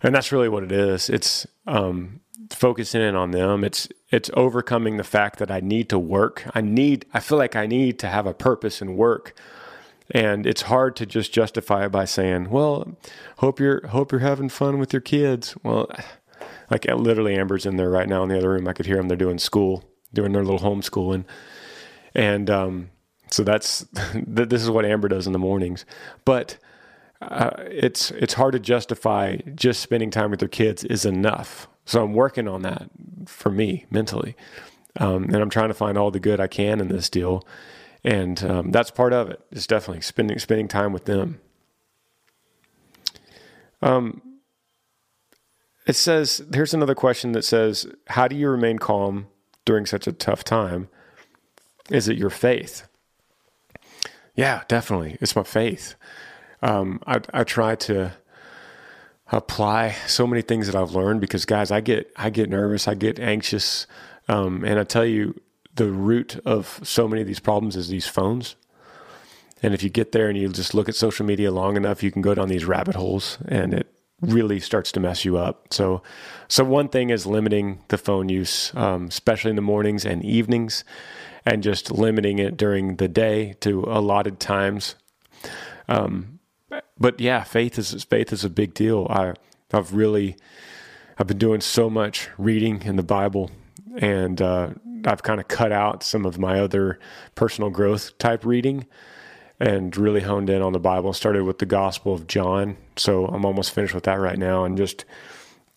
And 0.02 0.14
that's 0.14 0.32
really 0.32 0.48
what 0.48 0.64
it 0.64 0.72
is. 0.72 1.08
It's 1.08 1.46
um, 1.68 2.20
focusing 2.50 3.00
in 3.00 3.14
on 3.14 3.30
them. 3.30 3.62
It's 3.62 3.88
it's 4.10 4.30
overcoming 4.34 4.96
the 4.96 5.04
fact 5.04 5.38
that 5.38 5.50
I 5.50 5.60
need 5.60 5.88
to 5.90 5.98
work. 5.98 6.44
I 6.54 6.60
need 6.60 7.06
I 7.14 7.20
feel 7.20 7.38
like 7.38 7.56
I 7.56 7.66
need 7.66 7.98
to 8.00 8.08
have 8.08 8.26
a 8.26 8.34
purpose 8.34 8.80
and 8.80 8.96
work. 8.96 9.34
And 10.14 10.46
it's 10.46 10.62
hard 10.62 10.94
to 10.96 11.06
just 11.06 11.32
justify 11.32 11.86
it 11.86 11.88
by 11.88 12.04
saying, 12.04 12.50
"Well, 12.50 12.96
hope 13.38 13.58
you're 13.58 13.86
hope 13.88 14.12
you're 14.12 14.20
having 14.20 14.50
fun 14.50 14.78
with 14.78 14.92
your 14.92 15.00
kids." 15.00 15.56
Well, 15.62 15.90
like 16.70 16.84
literally 16.84 17.34
Amber's 17.34 17.66
in 17.66 17.76
there 17.76 17.90
right 17.90 18.08
now 18.08 18.22
in 18.22 18.28
the 18.28 18.38
other 18.38 18.50
room. 18.50 18.68
I 18.68 18.72
could 18.72 18.86
hear 18.86 18.96
them. 18.96 19.08
They're 19.08 19.16
doing 19.16 19.38
school, 19.38 19.84
doing 20.12 20.32
their 20.32 20.44
little 20.44 20.60
homeschooling. 20.60 21.24
And 22.14 22.50
um, 22.50 22.90
so 23.30 23.42
that's 23.42 23.86
this 24.14 24.62
is 24.62 24.70
what 24.70 24.84
Amber 24.84 25.08
does 25.08 25.26
in 25.26 25.32
the 25.32 25.38
mornings. 25.38 25.84
But 26.24 26.58
uh, 27.20 27.50
it's 27.70 28.10
it's 28.12 28.34
hard 28.34 28.52
to 28.52 28.58
justify 28.58 29.36
just 29.54 29.80
spending 29.80 30.10
time 30.10 30.30
with 30.30 30.40
their 30.40 30.48
kids 30.48 30.84
is 30.84 31.04
enough. 31.04 31.68
So 31.84 32.02
I'm 32.02 32.14
working 32.14 32.48
on 32.48 32.62
that 32.62 32.88
for 33.26 33.50
me 33.50 33.86
mentally, 33.90 34.36
um, 34.98 35.24
and 35.24 35.36
I'm 35.36 35.50
trying 35.50 35.68
to 35.68 35.74
find 35.74 35.98
all 35.98 36.10
the 36.10 36.20
good 36.20 36.40
I 36.40 36.46
can 36.46 36.80
in 36.80 36.88
this 36.88 37.10
deal, 37.10 37.46
and 38.04 38.42
um, 38.44 38.70
that's 38.70 38.90
part 38.90 39.12
of 39.12 39.30
it. 39.30 39.40
It's 39.50 39.66
definitely 39.66 40.02
spending 40.02 40.38
spending 40.38 40.68
time 40.68 40.92
with 40.92 41.04
them. 41.04 41.40
Um, 43.80 44.22
it 45.86 45.96
says 45.96 46.44
here's 46.52 46.74
another 46.74 46.94
question 46.94 47.32
that 47.32 47.44
says, 47.44 47.86
"How 48.08 48.28
do 48.28 48.36
you 48.36 48.48
remain 48.48 48.78
calm 48.78 49.28
during 49.64 49.86
such 49.86 50.06
a 50.06 50.12
tough 50.12 50.44
time?" 50.44 50.88
Is 51.90 52.08
it 52.08 52.16
your 52.16 52.30
faith? 52.30 52.88
Yeah, 54.34 54.62
definitely. 54.68 55.18
It's 55.20 55.36
my 55.36 55.42
faith. 55.42 55.94
Um, 56.62 57.00
I, 57.06 57.20
I 57.34 57.44
try 57.44 57.74
to 57.74 58.12
apply 59.30 59.96
so 60.06 60.26
many 60.26 60.42
things 60.42 60.66
that 60.66 60.76
I've 60.76 60.92
learned 60.92 61.20
because, 61.20 61.44
guys, 61.44 61.70
I 61.70 61.80
get 61.80 62.10
I 62.16 62.30
get 62.30 62.48
nervous, 62.48 62.86
I 62.86 62.94
get 62.94 63.18
anxious, 63.18 63.86
um, 64.28 64.64
and 64.64 64.78
I 64.78 64.84
tell 64.84 65.04
you, 65.04 65.38
the 65.74 65.90
root 65.90 66.38
of 66.44 66.80
so 66.82 67.08
many 67.08 67.22
of 67.22 67.28
these 67.28 67.40
problems 67.40 67.76
is 67.76 67.88
these 67.88 68.06
phones. 68.06 68.56
And 69.62 69.74
if 69.74 69.82
you 69.82 69.90
get 69.90 70.12
there 70.12 70.28
and 70.28 70.36
you 70.36 70.48
just 70.48 70.74
look 70.74 70.88
at 70.88 70.94
social 70.94 71.24
media 71.24 71.50
long 71.52 71.76
enough, 71.76 72.02
you 72.02 72.10
can 72.10 72.22
go 72.22 72.34
down 72.34 72.48
these 72.48 72.64
rabbit 72.64 72.96
holes, 72.96 73.38
and 73.46 73.72
it 73.72 73.86
really 74.20 74.60
starts 74.60 74.90
to 74.92 75.00
mess 75.00 75.24
you 75.24 75.36
up. 75.36 75.72
So, 75.72 76.02
so 76.48 76.64
one 76.64 76.88
thing 76.88 77.10
is 77.10 77.26
limiting 77.26 77.80
the 77.88 77.98
phone 77.98 78.28
use, 78.28 78.74
um, 78.74 79.06
especially 79.06 79.50
in 79.50 79.56
the 79.56 79.62
mornings 79.62 80.04
and 80.04 80.24
evenings 80.24 80.84
and 81.44 81.62
just 81.62 81.90
limiting 81.90 82.38
it 82.38 82.56
during 82.56 82.96
the 82.96 83.08
day 83.08 83.54
to 83.60 83.84
allotted 83.84 84.38
times. 84.38 84.94
Um, 85.88 86.38
but 86.98 87.20
yeah, 87.20 87.42
faith 87.42 87.78
is 87.78 88.04
faith 88.04 88.32
is 88.32 88.44
a 88.44 88.50
big 88.50 88.74
deal. 88.74 89.06
I 89.10 89.34
I've 89.72 89.92
really 89.92 90.36
I've 91.18 91.26
been 91.26 91.38
doing 91.38 91.60
so 91.60 91.90
much 91.90 92.28
reading 92.38 92.82
in 92.82 92.96
the 92.96 93.02
Bible, 93.02 93.50
and 93.98 94.40
uh, 94.40 94.70
I've 95.04 95.22
kind 95.22 95.40
of 95.40 95.48
cut 95.48 95.72
out 95.72 96.02
some 96.02 96.24
of 96.24 96.38
my 96.38 96.60
other 96.60 96.98
personal 97.34 97.70
growth 97.70 98.16
type 98.18 98.44
reading, 98.44 98.86
and 99.60 99.96
really 99.96 100.20
honed 100.20 100.50
in 100.50 100.62
on 100.62 100.72
the 100.72 100.80
Bible. 100.80 101.12
Started 101.12 101.44
with 101.44 101.58
the 101.58 101.66
Gospel 101.66 102.14
of 102.14 102.26
John, 102.26 102.76
so 102.96 103.26
I'm 103.26 103.44
almost 103.44 103.72
finished 103.72 103.94
with 103.94 104.04
that 104.04 104.18
right 104.18 104.38
now, 104.38 104.64
and 104.64 104.76
just 104.76 105.04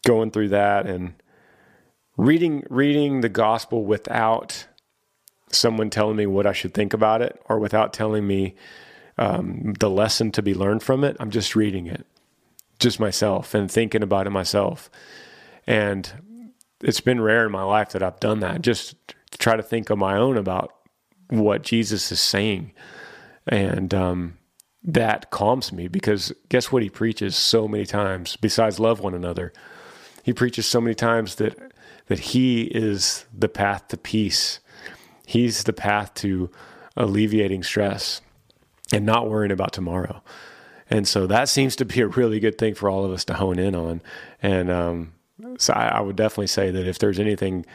going 0.05 0.31
through 0.31 0.49
that 0.49 0.85
and 0.85 1.13
reading 2.17 2.63
reading 2.69 3.21
the 3.21 3.29
Gospel 3.29 3.83
without 3.85 4.67
someone 5.51 5.89
telling 5.89 6.15
me 6.15 6.25
what 6.25 6.45
I 6.45 6.53
should 6.53 6.73
think 6.73 6.93
about 6.93 7.21
it 7.21 7.41
or 7.45 7.59
without 7.59 7.93
telling 7.93 8.25
me 8.27 8.55
um, 9.17 9.73
the 9.79 9.89
lesson 9.89 10.31
to 10.33 10.41
be 10.41 10.53
learned 10.53 10.83
from 10.83 11.03
it. 11.03 11.15
I'm 11.19 11.31
just 11.31 11.55
reading 11.55 11.87
it, 11.87 12.05
just 12.79 12.99
myself 12.99 13.53
and 13.53 13.71
thinking 13.71 14.03
about 14.03 14.27
it 14.27 14.31
myself. 14.31 14.89
And 15.67 16.11
it's 16.81 16.99
been 16.99 17.21
rare 17.21 17.45
in 17.45 17.51
my 17.51 17.63
life 17.63 17.91
that 17.91 18.03
I've 18.03 18.19
done 18.19 18.41
that, 18.41 18.61
just 18.61 18.95
to 19.31 19.37
try 19.37 19.55
to 19.55 19.63
think 19.63 19.91
on 19.91 19.99
my 19.99 20.17
own 20.17 20.37
about 20.37 20.73
what 21.29 21.63
Jesus 21.63 22.11
is 22.11 22.19
saying. 22.19 22.73
And 23.47 23.93
um, 23.93 24.37
that 24.83 25.31
calms 25.31 25.71
me 25.71 25.87
because 25.87 26.33
guess 26.49 26.71
what 26.71 26.83
he 26.83 26.89
preaches 26.89 27.35
so 27.35 27.67
many 27.67 27.85
times 27.85 28.35
besides 28.35 28.79
love 28.79 28.99
one 28.99 29.13
another? 29.13 29.53
He 30.23 30.33
preaches 30.33 30.65
so 30.65 30.81
many 30.81 30.95
times 30.95 31.35
that 31.35 31.57
that 32.07 32.19
he 32.19 32.63
is 32.63 33.25
the 33.35 33.49
path 33.49 33.87
to 33.87 33.97
peace 33.97 34.59
He's 35.25 35.63
the 35.63 35.73
path 35.73 36.13
to 36.15 36.51
alleviating 36.95 37.63
stress 37.63 38.21
and 38.93 39.05
not 39.05 39.29
worrying 39.29 39.51
about 39.51 39.73
tomorrow. 39.73 40.21
And 40.89 41.07
so 41.07 41.25
that 41.27 41.49
seems 41.49 41.75
to 41.77 41.85
be 41.85 42.01
a 42.01 42.07
really 42.07 42.39
good 42.39 42.57
thing 42.57 42.75
for 42.75 42.89
all 42.89 43.03
of 43.03 43.11
us 43.11 43.25
to 43.25 43.33
hone 43.33 43.57
in 43.57 43.73
on. 43.73 44.01
And 44.41 44.69
um, 44.69 45.13
so 45.57 45.73
I, 45.73 45.87
I, 45.87 46.01
would 46.01 46.15
definitely 46.15 46.47
say 46.47 46.69
that 46.69 46.87
if 46.87 46.99
there's 46.99 47.19
anything, 47.19 47.65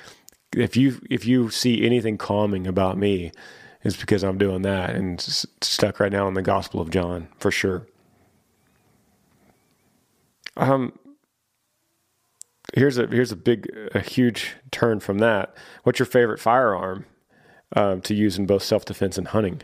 if 0.56 0.76
you 0.76 1.00
if 1.10 1.26
you 1.26 1.50
see 1.50 1.84
anything 1.84 2.18
calming 2.18 2.66
about 2.66 2.98
me, 2.98 3.32
it's 3.82 3.96
because 3.96 4.22
I'm 4.22 4.38
doing 4.38 4.62
that 4.62 4.90
and 4.90 5.20
stuck 5.20 6.00
right 6.00 6.12
now 6.12 6.28
in 6.28 6.34
the 6.34 6.42
Gospel 6.42 6.80
of 6.80 6.90
John 6.90 7.28
for 7.38 7.50
sure. 7.50 7.86
Um, 10.56 10.92
here's 12.74 12.98
a 12.98 13.06
here's 13.06 13.32
a 13.32 13.36
big 13.36 13.68
a 13.94 14.00
huge 14.00 14.56
turn 14.70 15.00
from 15.00 15.18
that. 15.18 15.56
What's 15.84 15.98
your 15.98 16.06
favorite 16.06 16.40
firearm? 16.40 17.06
um, 17.76 18.00
to 18.02 18.14
use 18.14 18.38
in 18.38 18.46
both 18.46 18.62
self 18.62 18.84
defense 18.84 19.18
and 19.18 19.28
hunting. 19.28 19.62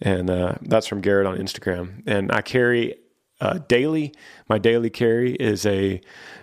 And 0.00 0.28
uh, 0.28 0.54
that's 0.62 0.86
from 0.86 1.00
Garrett 1.00 1.26
on 1.26 1.38
Instagram. 1.38 2.02
And 2.06 2.30
I 2.32 2.42
carry 2.42 2.96
uh, 3.40 3.58
daily. 3.68 4.12
My 4.48 4.58
daily 4.58 4.90
carry 4.90 5.34
is 5.34 5.64
a 5.66 6.00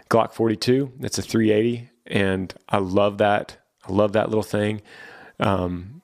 Glock 0.10 0.34
42. 0.34 0.94
It's 1.02 1.18
a 1.18 1.22
380, 1.22 1.90
and 2.06 2.54
I 2.70 2.78
love 2.78 3.18
that. 3.20 3.58
I 3.88 3.92
love 3.92 4.14
that 4.14 4.30
little 4.30 4.44
thing. 4.44 4.82
Um, 5.40 6.02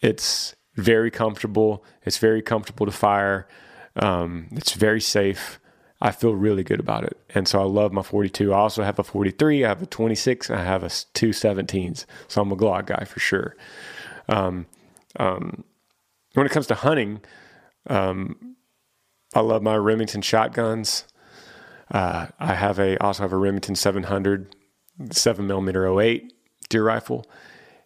it's 0.00 0.54
very 0.76 1.10
comfortable. 1.10 1.84
It's 2.02 2.18
very 2.18 2.42
comfortable 2.42 2.86
to 2.86 2.92
fire. 2.92 3.46
Um, 3.96 4.48
it's 4.52 4.72
very 4.72 5.00
safe. 5.00 5.60
I 6.00 6.12
feel 6.12 6.34
really 6.34 6.64
good 6.64 6.80
about 6.80 7.04
it. 7.04 7.18
And 7.34 7.46
so 7.46 7.60
I 7.60 7.64
love 7.64 7.92
my 7.92 8.02
42. 8.02 8.52
I 8.52 8.56
also 8.56 8.82
have 8.82 8.98
a 8.98 9.04
43, 9.04 9.64
I 9.64 9.68
have 9.68 9.82
a 9.82 9.86
26, 9.86 10.50
I 10.50 10.62
have 10.62 10.82
a 10.82 10.90
two 11.12 11.30
17s. 11.30 12.06
So 12.26 12.40
I'm 12.40 12.52
a 12.52 12.56
Glock 12.56 12.86
guy 12.86 13.04
for 13.04 13.20
sure. 13.20 13.54
Um, 14.28 14.66
um, 15.16 15.64
when 16.32 16.46
it 16.46 16.52
comes 16.52 16.66
to 16.68 16.74
hunting, 16.74 17.20
um, 17.88 18.56
I 19.34 19.40
love 19.40 19.62
my 19.62 19.76
Remington 19.76 20.22
shotguns. 20.22 21.04
Uh, 21.90 22.28
I 22.38 22.54
have 22.54 22.78
a 22.78 22.96
also 22.98 23.24
have 23.24 23.32
a 23.32 23.36
Remington 23.36 23.74
700 23.74 24.54
seven 25.10 25.46
millimeter 25.46 25.86
08 26.00 26.32
deer 26.68 26.84
rifle, 26.84 27.26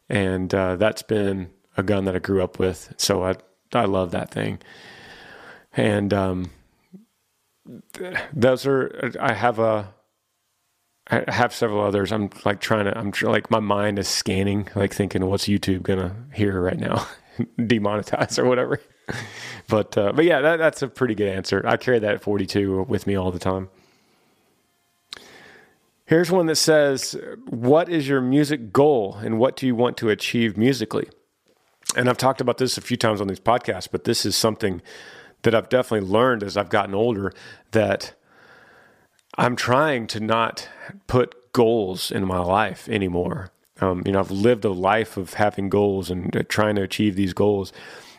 and 0.08 0.54
uh, 0.54 0.76
that's 0.76 1.02
been 1.02 1.50
a 1.76 1.82
gun 1.82 2.04
that 2.04 2.14
I 2.14 2.18
grew 2.18 2.42
up 2.42 2.58
with. 2.58 2.94
So 2.96 3.24
I 3.24 3.34
I 3.72 3.84
love 3.84 4.12
that 4.12 4.30
thing, 4.30 4.58
and 5.72 6.12
um, 6.12 6.50
those 8.32 8.66
are 8.66 9.12
I 9.20 9.32
have 9.32 9.58
a 9.58 9.94
I 11.10 11.24
have 11.28 11.54
several 11.54 11.82
others. 11.82 12.12
I'm 12.12 12.30
like 12.44 12.60
trying 12.60 12.86
to 12.86 12.96
I'm 12.96 13.12
like 13.22 13.50
my 13.50 13.60
mind 13.60 13.98
is 13.98 14.08
scanning 14.08 14.68
like 14.74 14.94
thinking 14.94 15.24
what's 15.26 15.44
YouTube 15.44 15.82
gonna 15.82 16.14
hear 16.32 16.60
right 16.60 16.78
now 16.78 17.06
demonetize 17.58 18.38
or 18.38 18.46
whatever. 18.46 18.80
but 19.68 19.96
uh, 19.98 20.12
but 20.12 20.24
yeah, 20.24 20.40
that, 20.40 20.56
that's 20.56 20.82
a 20.82 20.88
pretty 20.88 21.14
good 21.14 21.28
answer. 21.28 21.62
I 21.66 21.76
carry 21.76 21.98
that 21.98 22.14
at 22.14 22.22
42 22.22 22.84
with 22.88 23.06
me 23.06 23.16
all 23.16 23.32
the 23.32 23.38
time. 23.38 23.68
Here's 26.06 26.30
one 26.30 26.46
that 26.46 26.56
says, 26.56 27.16
"What 27.48 27.88
is 27.88 28.08
your 28.08 28.20
music 28.20 28.72
goal 28.72 29.16
and 29.22 29.38
what 29.38 29.56
do 29.56 29.66
you 29.66 29.74
want 29.74 29.96
to 29.98 30.10
achieve 30.10 30.56
musically?" 30.56 31.08
And 31.96 32.08
I've 32.08 32.18
talked 32.18 32.40
about 32.40 32.58
this 32.58 32.76
a 32.76 32.82
few 32.82 32.96
times 32.96 33.20
on 33.20 33.28
these 33.28 33.40
podcasts, 33.40 33.88
but 33.90 34.04
this 34.04 34.26
is 34.26 34.36
something 34.36 34.82
that 35.42 35.54
I've 35.54 35.68
definitely 35.68 36.08
learned 36.08 36.42
as 36.42 36.56
I've 36.56 36.68
gotten 36.70 36.94
older 36.94 37.32
that 37.70 38.14
I'm 39.36 39.56
trying 39.56 40.06
to 40.08 40.20
not 40.20 40.68
put 41.06 41.52
goals 41.52 42.10
in 42.10 42.26
my 42.26 42.38
life 42.38 42.88
anymore. 42.88 43.50
Um, 43.80 44.02
you 44.04 44.12
know, 44.12 44.20
I've 44.20 44.30
lived 44.30 44.64
a 44.64 44.70
life 44.70 45.16
of 45.16 45.34
having 45.34 45.68
goals 45.68 46.10
and 46.10 46.34
uh, 46.36 46.42
trying 46.48 46.76
to 46.76 46.82
achieve 46.82 47.16
these 47.16 47.32
goals, 47.32 47.72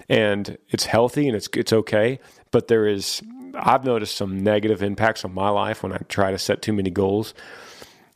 and 0.10 0.58
it's 0.70 0.86
healthy 0.86 1.28
and 1.28 1.36
it's 1.36 1.50
it's 1.54 1.72
okay. 1.72 2.20
But 2.52 2.68
there 2.68 2.88
is 2.88 3.22
I've 3.56 3.86
noticed 3.86 4.18
some 4.18 4.44
negative 4.44 4.82
impacts 4.84 5.24
on 5.24 5.34
my 5.34 5.50
life 5.50 5.84
when 5.84 5.94
I 5.94 5.98
try 6.10 6.32
to 6.32 6.38
set 6.38 6.62
too 6.62 6.74
many 6.74 6.90
goals, 6.90 7.34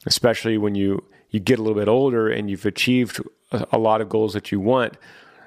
especially 0.06 0.58
when 0.58 0.76
you 0.76 1.04
you 1.30 1.40
get 1.40 1.60
a 1.60 1.62
little 1.62 1.80
bit 1.80 1.88
older 1.88 2.28
and 2.30 2.50
you've 2.50 2.66
achieved 2.66 3.22
a, 3.52 3.78
lot 3.78 4.02
of 4.02 4.10
goals 4.10 4.34
that 4.34 4.52
you 4.52 4.60
want. 4.60 4.98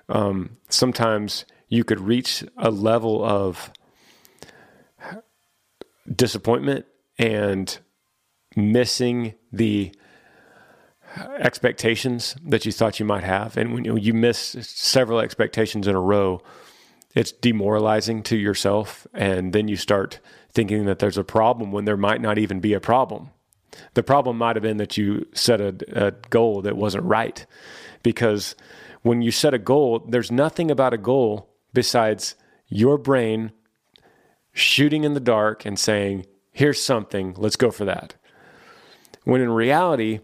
Um, 0.09 0.59
sometimes 0.69 1.45
you 1.69 1.85
could 1.85 2.01
reach 2.01 2.45
a 2.57 2.71
level 2.71 3.25
of 3.25 3.73
disappointment 6.15 6.87
and 7.19 7.79
missing 8.57 9.35
the 9.53 9.93
expectations 11.39 12.37
that 12.45 12.65
you 12.65 12.73
thought 12.73 13.01
you 13.01 13.07
might 13.07 13.25
have. 13.25 13.57
And 13.57 13.75
when 13.75 13.85
you 13.85 14.15
miss 14.15 14.57
several 14.61 15.21
expectations 15.21 15.87
in 15.87 15.95
a 15.95 16.01
row, 16.01 16.43
it's 17.15 17.33
demoralizing 17.33 18.23
to 18.25 18.37
yourself. 18.37 19.07
And 19.13 19.53
then 19.53 19.69
you 19.69 19.77
start 19.77 20.21
thinking 20.51 20.87
that 20.87 20.99
there's 20.99 21.19
a 21.19 21.25
problem 21.25 21.73
when 21.73 21.85
there 21.85 21.97
might 21.97 22.21
not 22.21 22.39
even 22.39 22.61
be 22.61 22.73
a 22.73 22.81
problem. 22.81 23.31
The 23.95 24.03
problem 24.03 24.39
might 24.39 24.57
have 24.57 24.63
been 24.63 24.77
that 24.79 24.97
you 24.97 25.27
set 25.35 25.61
a, 25.61 25.75
a 25.93 26.11
goal 26.31 26.63
that 26.63 26.77
wasn't 26.77 27.05
right. 27.05 27.45
Because 28.03 28.55
when 29.03 29.23
you 29.23 29.31
set 29.31 29.55
a 29.55 29.59
goal, 29.59 30.05
there's 30.09 30.31
nothing 30.31 30.71
about 30.71 30.95
a 30.95 30.99
goal 30.99 31.49
besides 31.73 32.35
your 32.69 32.99
brain 32.99 33.53
shooting 34.53 35.05
in 35.05 35.15
the 35.15 35.21
dark 35.21 35.65
and 35.65 35.79
saying, 35.79 36.27
here's 36.53 36.83
something, 36.83 37.35
let's 37.37 37.57
go 37.57 37.71
for 37.71 37.85
that. 37.85 38.15
When 39.25 39.41
in 39.41 39.51
reality, 39.51 40.21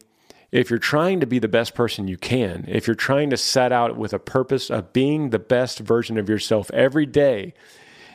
if 0.50 0.70
you're 0.70 0.78
trying 0.78 1.20
to 1.20 1.26
be 1.26 1.38
the 1.38 1.48
best 1.48 1.74
person 1.74 2.08
you 2.08 2.16
can, 2.16 2.64
if 2.68 2.86
you're 2.86 2.96
trying 2.96 3.30
to 3.30 3.36
set 3.36 3.72
out 3.72 3.96
with 3.96 4.12
a 4.12 4.18
purpose 4.18 4.70
of 4.70 4.92
being 4.92 5.30
the 5.30 5.38
best 5.38 5.78
version 5.78 6.18
of 6.18 6.28
yourself 6.28 6.70
every 6.72 7.06
day 7.06 7.54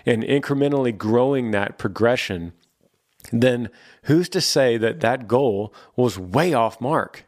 and 0.05 0.23
incrementally 0.23 0.95
growing 0.95 1.51
that 1.51 1.77
progression, 1.77 2.53
then 3.31 3.69
who's 4.03 4.29
to 4.29 4.41
say 4.41 4.77
that 4.77 4.99
that 5.01 5.27
goal 5.27 5.73
was 5.95 6.19
way 6.19 6.53
off 6.53 6.81
mark? 6.81 7.25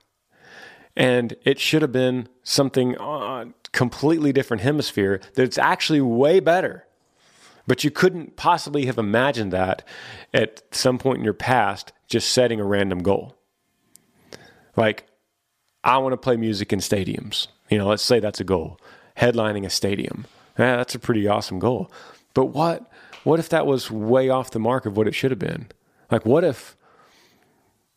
And 0.96 1.36
it 1.44 1.60
should 1.60 1.82
have 1.82 1.92
been 1.92 2.30
something 2.44 2.98
uh, 2.98 3.46
completely 3.72 4.32
different 4.32 4.64
hemisphere 4.64 5.20
that's 5.34 5.58
actually 5.58 6.02
way 6.02 6.40
better. 6.40 6.86
But 7.68 7.84
you 7.84 7.92
couldn't 7.92 8.36
possibly 8.36 8.86
have 8.86 8.98
imagined 8.98 9.52
that 9.52 9.84
at 10.34 10.64
some 10.72 10.98
point 10.98 11.20
in 11.20 11.24
your 11.24 11.34
past, 11.34 11.92
just 12.08 12.32
setting 12.32 12.60
a 12.60 12.66
random 12.66 13.02
goal. 13.02 13.36
Like, 14.76 15.08
I 15.84 15.98
want 15.98 16.14
to 16.14 16.18
play 16.18 16.38
music 16.38 16.72
in 16.72 16.80
stadiums. 16.80 17.48
You 17.70 17.78
know, 17.78 17.88
let's 17.88 18.04
say 18.04 18.20
that's 18.20 18.40
a 18.40 18.44
goal. 18.44 18.80
Headlining 19.18 19.66
a 19.66 19.70
stadium. 19.70 20.26
Yeah, 20.58 20.78
that's 20.78 20.96
a 20.96 21.00
pretty 21.00 21.28
awesome 21.28 21.60
goal. 21.60 21.92
But 22.34 22.48
what 22.48 22.90
what 23.24 23.40
if 23.40 23.50
that 23.50 23.66
was 23.66 23.90
way 23.90 24.30
off 24.30 24.52
the 24.52 24.60
mark 24.60 24.86
of 24.86 24.96
what 24.96 25.08
it 25.08 25.16
should 25.16 25.32
have 25.32 25.40
been? 25.40 25.68
Like 26.12 26.26
what 26.26 26.44
if 26.44 26.76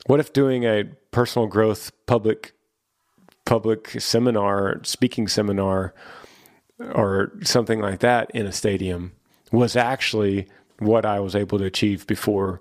what 0.06 0.20
if 0.20 0.32
doing 0.32 0.64
a 0.64 0.84
personal 1.10 1.46
growth 1.48 1.92
public 2.06 2.52
public 3.44 4.00
seminar, 4.00 4.80
speaking 4.84 5.26
seminar 5.26 5.94
or 6.94 7.32
something 7.42 7.80
like 7.80 8.00
that 8.00 8.30
in 8.32 8.46
a 8.46 8.52
stadium 8.52 9.12
was 9.50 9.74
actually 9.74 10.46
what 10.78 11.04
I 11.04 11.18
was 11.20 11.34
able 11.34 11.58
to 11.58 11.64
achieve 11.64 12.06
before 12.06 12.60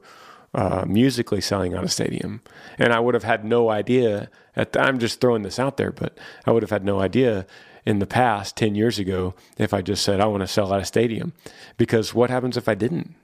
uh, 0.53 0.85
musically 0.87 1.41
selling 1.41 1.75
out 1.75 1.83
a 1.83 1.89
stadium. 1.89 2.41
And 2.79 2.93
I 2.93 2.99
would 2.99 3.13
have 3.13 3.23
had 3.23 3.45
no 3.45 3.69
idea. 3.69 4.29
At 4.55 4.71
the, 4.71 4.81
I'm 4.81 4.97
just 4.97 5.21
throwing 5.21 5.43
this 5.43 5.59
out 5.59 5.77
there, 5.77 5.91
but 5.91 6.17
I 6.45 6.51
would 6.51 6.63
have 6.63 6.71
had 6.71 6.85
no 6.85 6.99
idea 6.99 7.45
in 7.85 7.99
the 7.99 8.07
past, 8.07 8.57
10 8.57 8.75
years 8.75 8.99
ago, 8.99 9.33
if 9.57 9.73
I 9.73 9.81
just 9.81 10.03
said, 10.03 10.19
I 10.19 10.25
want 10.25 10.41
to 10.41 10.47
sell 10.47 10.73
out 10.73 10.81
a 10.81 10.85
stadium. 10.85 11.33
Because 11.77 12.13
what 12.13 12.29
happens 12.29 12.57
if 12.57 12.67
I 12.67 12.75
didn't? 12.75 13.15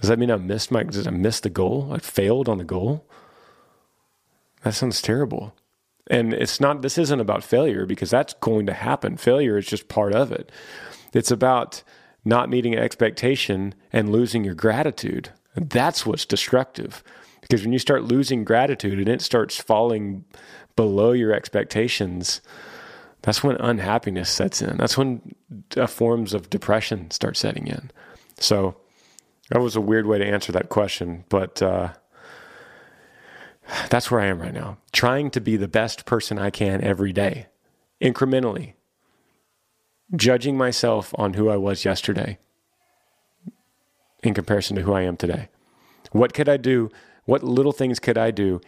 Does 0.00 0.08
that 0.10 0.18
mean 0.18 0.30
I 0.30 0.36
missed 0.36 0.70
my, 0.70 0.82
did 0.82 1.06
I 1.06 1.10
miss 1.10 1.40
the 1.40 1.50
goal? 1.50 1.90
I 1.92 1.98
failed 1.98 2.48
on 2.48 2.58
the 2.58 2.64
goal? 2.64 3.06
That 4.62 4.74
sounds 4.74 5.00
terrible. 5.00 5.54
And 6.08 6.32
it's 6.32 6.60
not, 6.60 6.82
this 6.82 6.98
isn't 6.98 7.20
about 7.20 7.42
failure 7.42 7.86
because 7.86 8.10
that's 8.10 8.34
going 8.34 8.66
to 8.66 8.72
happen. 8.72 9.16
Failure 9.16 9.56
is 9.56 9.66
just 9.66 9.88
part 9.88 10.14
of 10.14 10.30
it. 10.32 10.52
It's 11.12 11.30
about 11.30 11.82
not 12.24 12.50
meeting 12.50 12.76
expectation 12.76 13.74
and 13.92 14.12
losing 14.12 14.44
your 14.44 14.54
gratitude. 14.54 15.30
That's 15.54 16.04
what's 16.04 16.24
destructive. 16.24 17.02
Because 17.40 17.62
when 17.62 17.72
you 17.72 17.78
start 17.78 18.04
losing 18.04 18.44
gratitude 18.44 18.98
and 18.98 19.08
it 19.08 19.22
starts 19.22 19.56
falling 19.56 20.24
below 20.74 21.12
your 21.12 21.32
expectations, 21.32 22.40
that's 23.22 23.42
when 23.42 23.56
unhappiness 23.56 24.28
sets 24.28 24.60
in. 24.60 24.76
That's 24.76 24.98
when 24.98 25.34
uh, 25.76 25.86
forms 25.86 26.34
of 26.34 26.50
depression 26.50 27.10
start 27.10 27.36
setting 27.36 27.66
in. 27.66 27.90
So 28.38 28.76
that 29.50 29.60
was 29.60 29.76
a 29.76 29.80
weird 29.80 30.06
way 30.06 30.18
to 30.18 30.26
answer 30.26 30.52
that 30.52 30.68
question, 30.68 31.24
but 31.28 31.62
uh, 31.62 31.92
that's 33.88 34.10
where 34.10 34.20
I 34.20 34.26
am 34.26 34.40
right 34.40 34.54
now. 34.54 34.78
Trying 34.92 35.30
to 35.32 35.40
be 35.40 35.56
the 35.56 35.68
best 35.68 36.04
person 36.04 36.38
I 36.38 36.50
can 36.50 36.82
every 36.82 37.12
day, 37.12 37.46
incrementally, 38.00 38.74
judging 40.14 40.56
myself 40.56 41.14
on 41.16 41.34
who 41.34 41.48
I 41.48 41.56
was 41.56 41.84
yesterday 41.84 42.38
in 44.22 44.34
comparison 44.34 44.76
to 44.76 44.82
who 44.82 44.92
I 44.92 45.02
am 45.02 45.16
today. 45.16 45.48
What 46.12 46.34
could 46.34 46.48
I 46.48 46.56
do? 46.56 46.90
What 47.24 47.42
little 47.42 47.72
things 47.72 47.98
could 47.98 48.18
I 48.18 48.30
do 48.30 48.60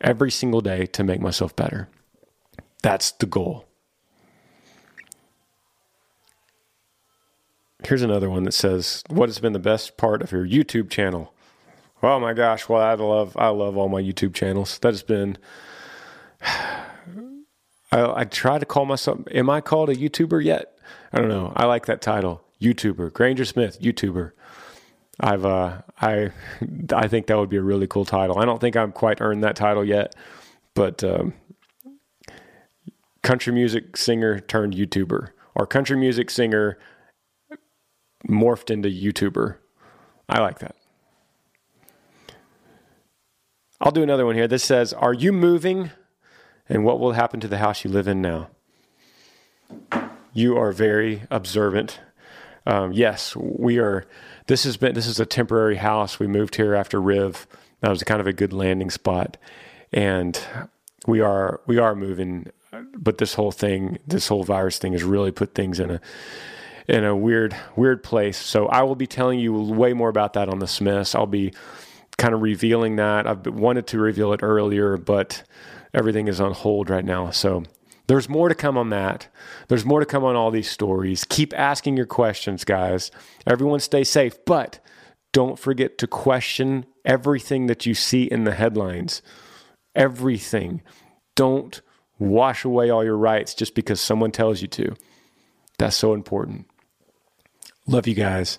every 0.00 0.30
single 0.30 0.60
day 0.60 0.86
to 0.86 1.04
make 1.04 1.20
myself 1.20 1.54
better? 1.54 1.88
That's 2.82 3.10
the 3.12 3.26
goal. 3.26 3.67
Here's 7.88 8.02
another 8.02 8.28
one 8.28 8.44
that 8.44 8.52
says, 8.52 9.02
"What 9.08 9.30
has 9.30 9.38
been 9.38 9.54
the 9.54 9.58
best 9.58 9.96
part 9.96 10.20
of 10.20 10.30
your 10.30 10.46
YouTube 10.46 10.90
channel?" 10.90 11.32
Oh 12.02 12.20
my 12.20 12.34
gosh! 12.34 12.68
Well, 12.68 12.82
I 12.82 12.92
love 12.92 13.34
I 13.34 13.48
love 13.48 13.78
all 13.78 13.88
my 13.88 14.02
YouTube 14.02 14.34
channels. 14.34 14.78
That 14.80 14.92
has 14.92 15.02
been. 15.02 15.38
I, 17.90 18.20
I 18.20 18.24
try 18.24 18.58
to 18.58 18.66
call 18.66 18.84
myself. 18.84 19.20
Am 19.30 19.48
I 19.48 19.62
called 19.62 19.88
a 19.88 19.96
YouTuber 19.96 20.44
yet? 20.44 20.78
I 21.14 21.18
don't 21.18 21.30
know. 21.30 21.54
I 21.56 21.64
like 21.64 21.86
that 21.86 22.02
title, 22.02 22.44
YouTuber. 22.60 23.10
Granger 23.14 23.46
Smith, 23.46 23.80
YouTuber. 23.80 24.32
I've 25.20 25.46
uh, 25.46 25.80
I 25.98 26.30
I 26.92 27.08
think 27.08 27.26
that 27.28 27.38
would 27.38 27.48
be 27.48 27.56
a 27.56 27.62
really 27.62 27.86
cool 27.86 28.04
title. 28.04 28.38
I 28.38 28.44
don't 28.44 28.60
think 28.60 28.76
I've 28.76 28.92
quite 28.92 29.22
earned 29.22 29.42
that 29.44 29.56
title 29.56 29.82
yet, 29.82 30.14
but 30.74 31.02
um, 31.02 31.32
country 33.22 33.54
music 33.54 33.96
singer 33.96 34.40
turned 34.40 34.74
YouTuber 34.74 35.30
or 35.54 35.66
country 35.66 35.96
music 35.96 36.28
singer 36.28 36.78
morphed 38.26 38.70
into 38.70 38.88
YouTuber. 38.88 39.56
I 40.28 40.40
like 40.40 40.58
that. 40.60 40.76
I'll 43.80 43.92
do 43.92 44.02
another 44.02 44.26
one 44.26 44.34
here. 44.34 44.48
This 44.48 44.64
says, 44.64 44.92
"Are 44.92 45.14
you 45.14 45.32
moving? 45.32 45.90
And 46.68 46.84
what 46.84 47.00
will 47.00 47.12
happen 47.12 47.40
to 47.40 47.48
the 47.48 47.58
house 47.58 47.84
you 47.84 47.90
live 47.90 48.08
in 48.08 48.20
now?" 48.20 48.48
You 50.32 50.56
are 50.58 50.72
very 50.72 51.22
observant. 51.30 52.00
Um, 52.66 52.92
yes, 52.92 53.34
we 53.36 53.78
are 53.78 54.04
this 54.46 54.64
has 54.64 54.76
been 54.76 54.94
this 54.94 55.06
is 55.06 55.20
a 55.20 55.26
temporary 55.26 55.76
house. 55.76 56.18
We 56.18 56.26
moved 56.26 56.56
here 56.56 56.74
after 56.74 57.00
Riv. 57.00 57.46
That 57.80 57.90
was 57.90 58.02
kind 58.02 58.20
of 58.20 58.26
a 58.26 58.32
good 58.32 58.52
landing 58.52 58.90
spot, 58.90 59.36
and 59.92 60.38
we 61.06 61.20
are 61.20 61.60
we 61.66 61.78
are 61.78 61.94
moving. 61.94 62.50
But 62.94 63.18
this 63.18 63.34
whole 63.34 63.52
thing, 63.52 63.98
this 64.06 64.28
whole 64.28 64.44
virus 64.44 64.78
thing, 64.78 64.92
has 64.92 65.02
really 65.02 65.30
put 65.30 65.54
things 65.54 65.80
in 65.80 65.90
a 65.90 66.00
in 66.88 67.04
a 67.04 67.14
weird 67.14 67.54
weird 67.76 68.02
place. 68.02 68.38
So 68.38 68.66
I 68.66 68.82
will 68.82 68.96
be 68.96 69.06
telling 69.06 69.38
you 69.38 69.52
way 69.52 69.92
more 69.92 70.08
about 70.08 70.32
that 70.32 70.48
on 70.48 70.58
the 70.58 70.66
Smiths. 70.66 71.14
I'll 71.14 71.26
be 71.26 71.52
kind 72.16 72.34
of 72.34 72.42
revealing 72.42 72.96
that. 72.96 73.26
I've 73.26 73.46
wanted 73.46 73.86
to 73.88 73.98
reveal 73.98 74.32
it 74.32 74.40
earlier, 74.42 74.96
but 74.96 75.42
everything 75.94 76.28
is 76.28 76.40
on 76.40 76.52
hold 76.52 76.90
right 76.90 77.04
now. 77.04 77.30
So 77.30 77.62
there's 78.08 78.28
more 78.28 78.48
to 78.48 78.54
come 78.54 78.76
on 78.76 78.88
that. 78.90 79.28
There's 79.68 79.84
more 79.84 80.00
to 80.00 80.06
come 80.06 80.24
on 80.24 80.34
all 80.34 80.50
these 80.50 80.70
stories. 80.70 81.24
Keep 81.28 81.56
asking 81.56 81.96
your 81.96 82.06
questions, 82.06 82.64
guys. 82.64 83.10
Everyone 83.46 83.80
stay 83.80 84.02
safe, 84.02 84.44
but 84.46 84.80
don't 85.32 85.58
forget 85.58 85.98
to 85.98 86.06
question 86.06 86.86
everything 87.04 87.66
that 87.66 87.86
you 87.86 87.94
see 87.94 88.24
in 88.24 88.44
the 88.44 88.54
headlines. 88.54 89.22
Everything. 89.94 90.82
Don't 91.36 91.80
wash 92.18 92.64
away 92.64 92.90
all 92.90 93.04
your 93.04 93.16
rights 93.16 93.54
just 93.54 93.74
because 93.74 94.00
someone 94.00 94.32
tells 94.32 94.62
you 94.62 94.68
to. 94.68 94.96
That's 95.78 95.96
so 95.96 96.14
important. 96.14 96.66
Love 97.88 98.06
you 98.06 98.14
guys. 98.14 98.58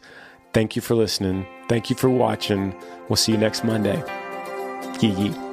Thank 0.53 0.75
you 0.75 0.81
for 0.81 0.95
listening. 0.95 1.45
Thank 1.67 1.89
you 1.91 1.95
for 1.95 2.09
watching. 2.09 2.75
We'll 3.07 3.15
see 3.15 3.31
you 3.31 3.37
next 3.37 3.63
Monday. 3.63 4.03
Yee 5.01 5.11
yee. 5.11 5.48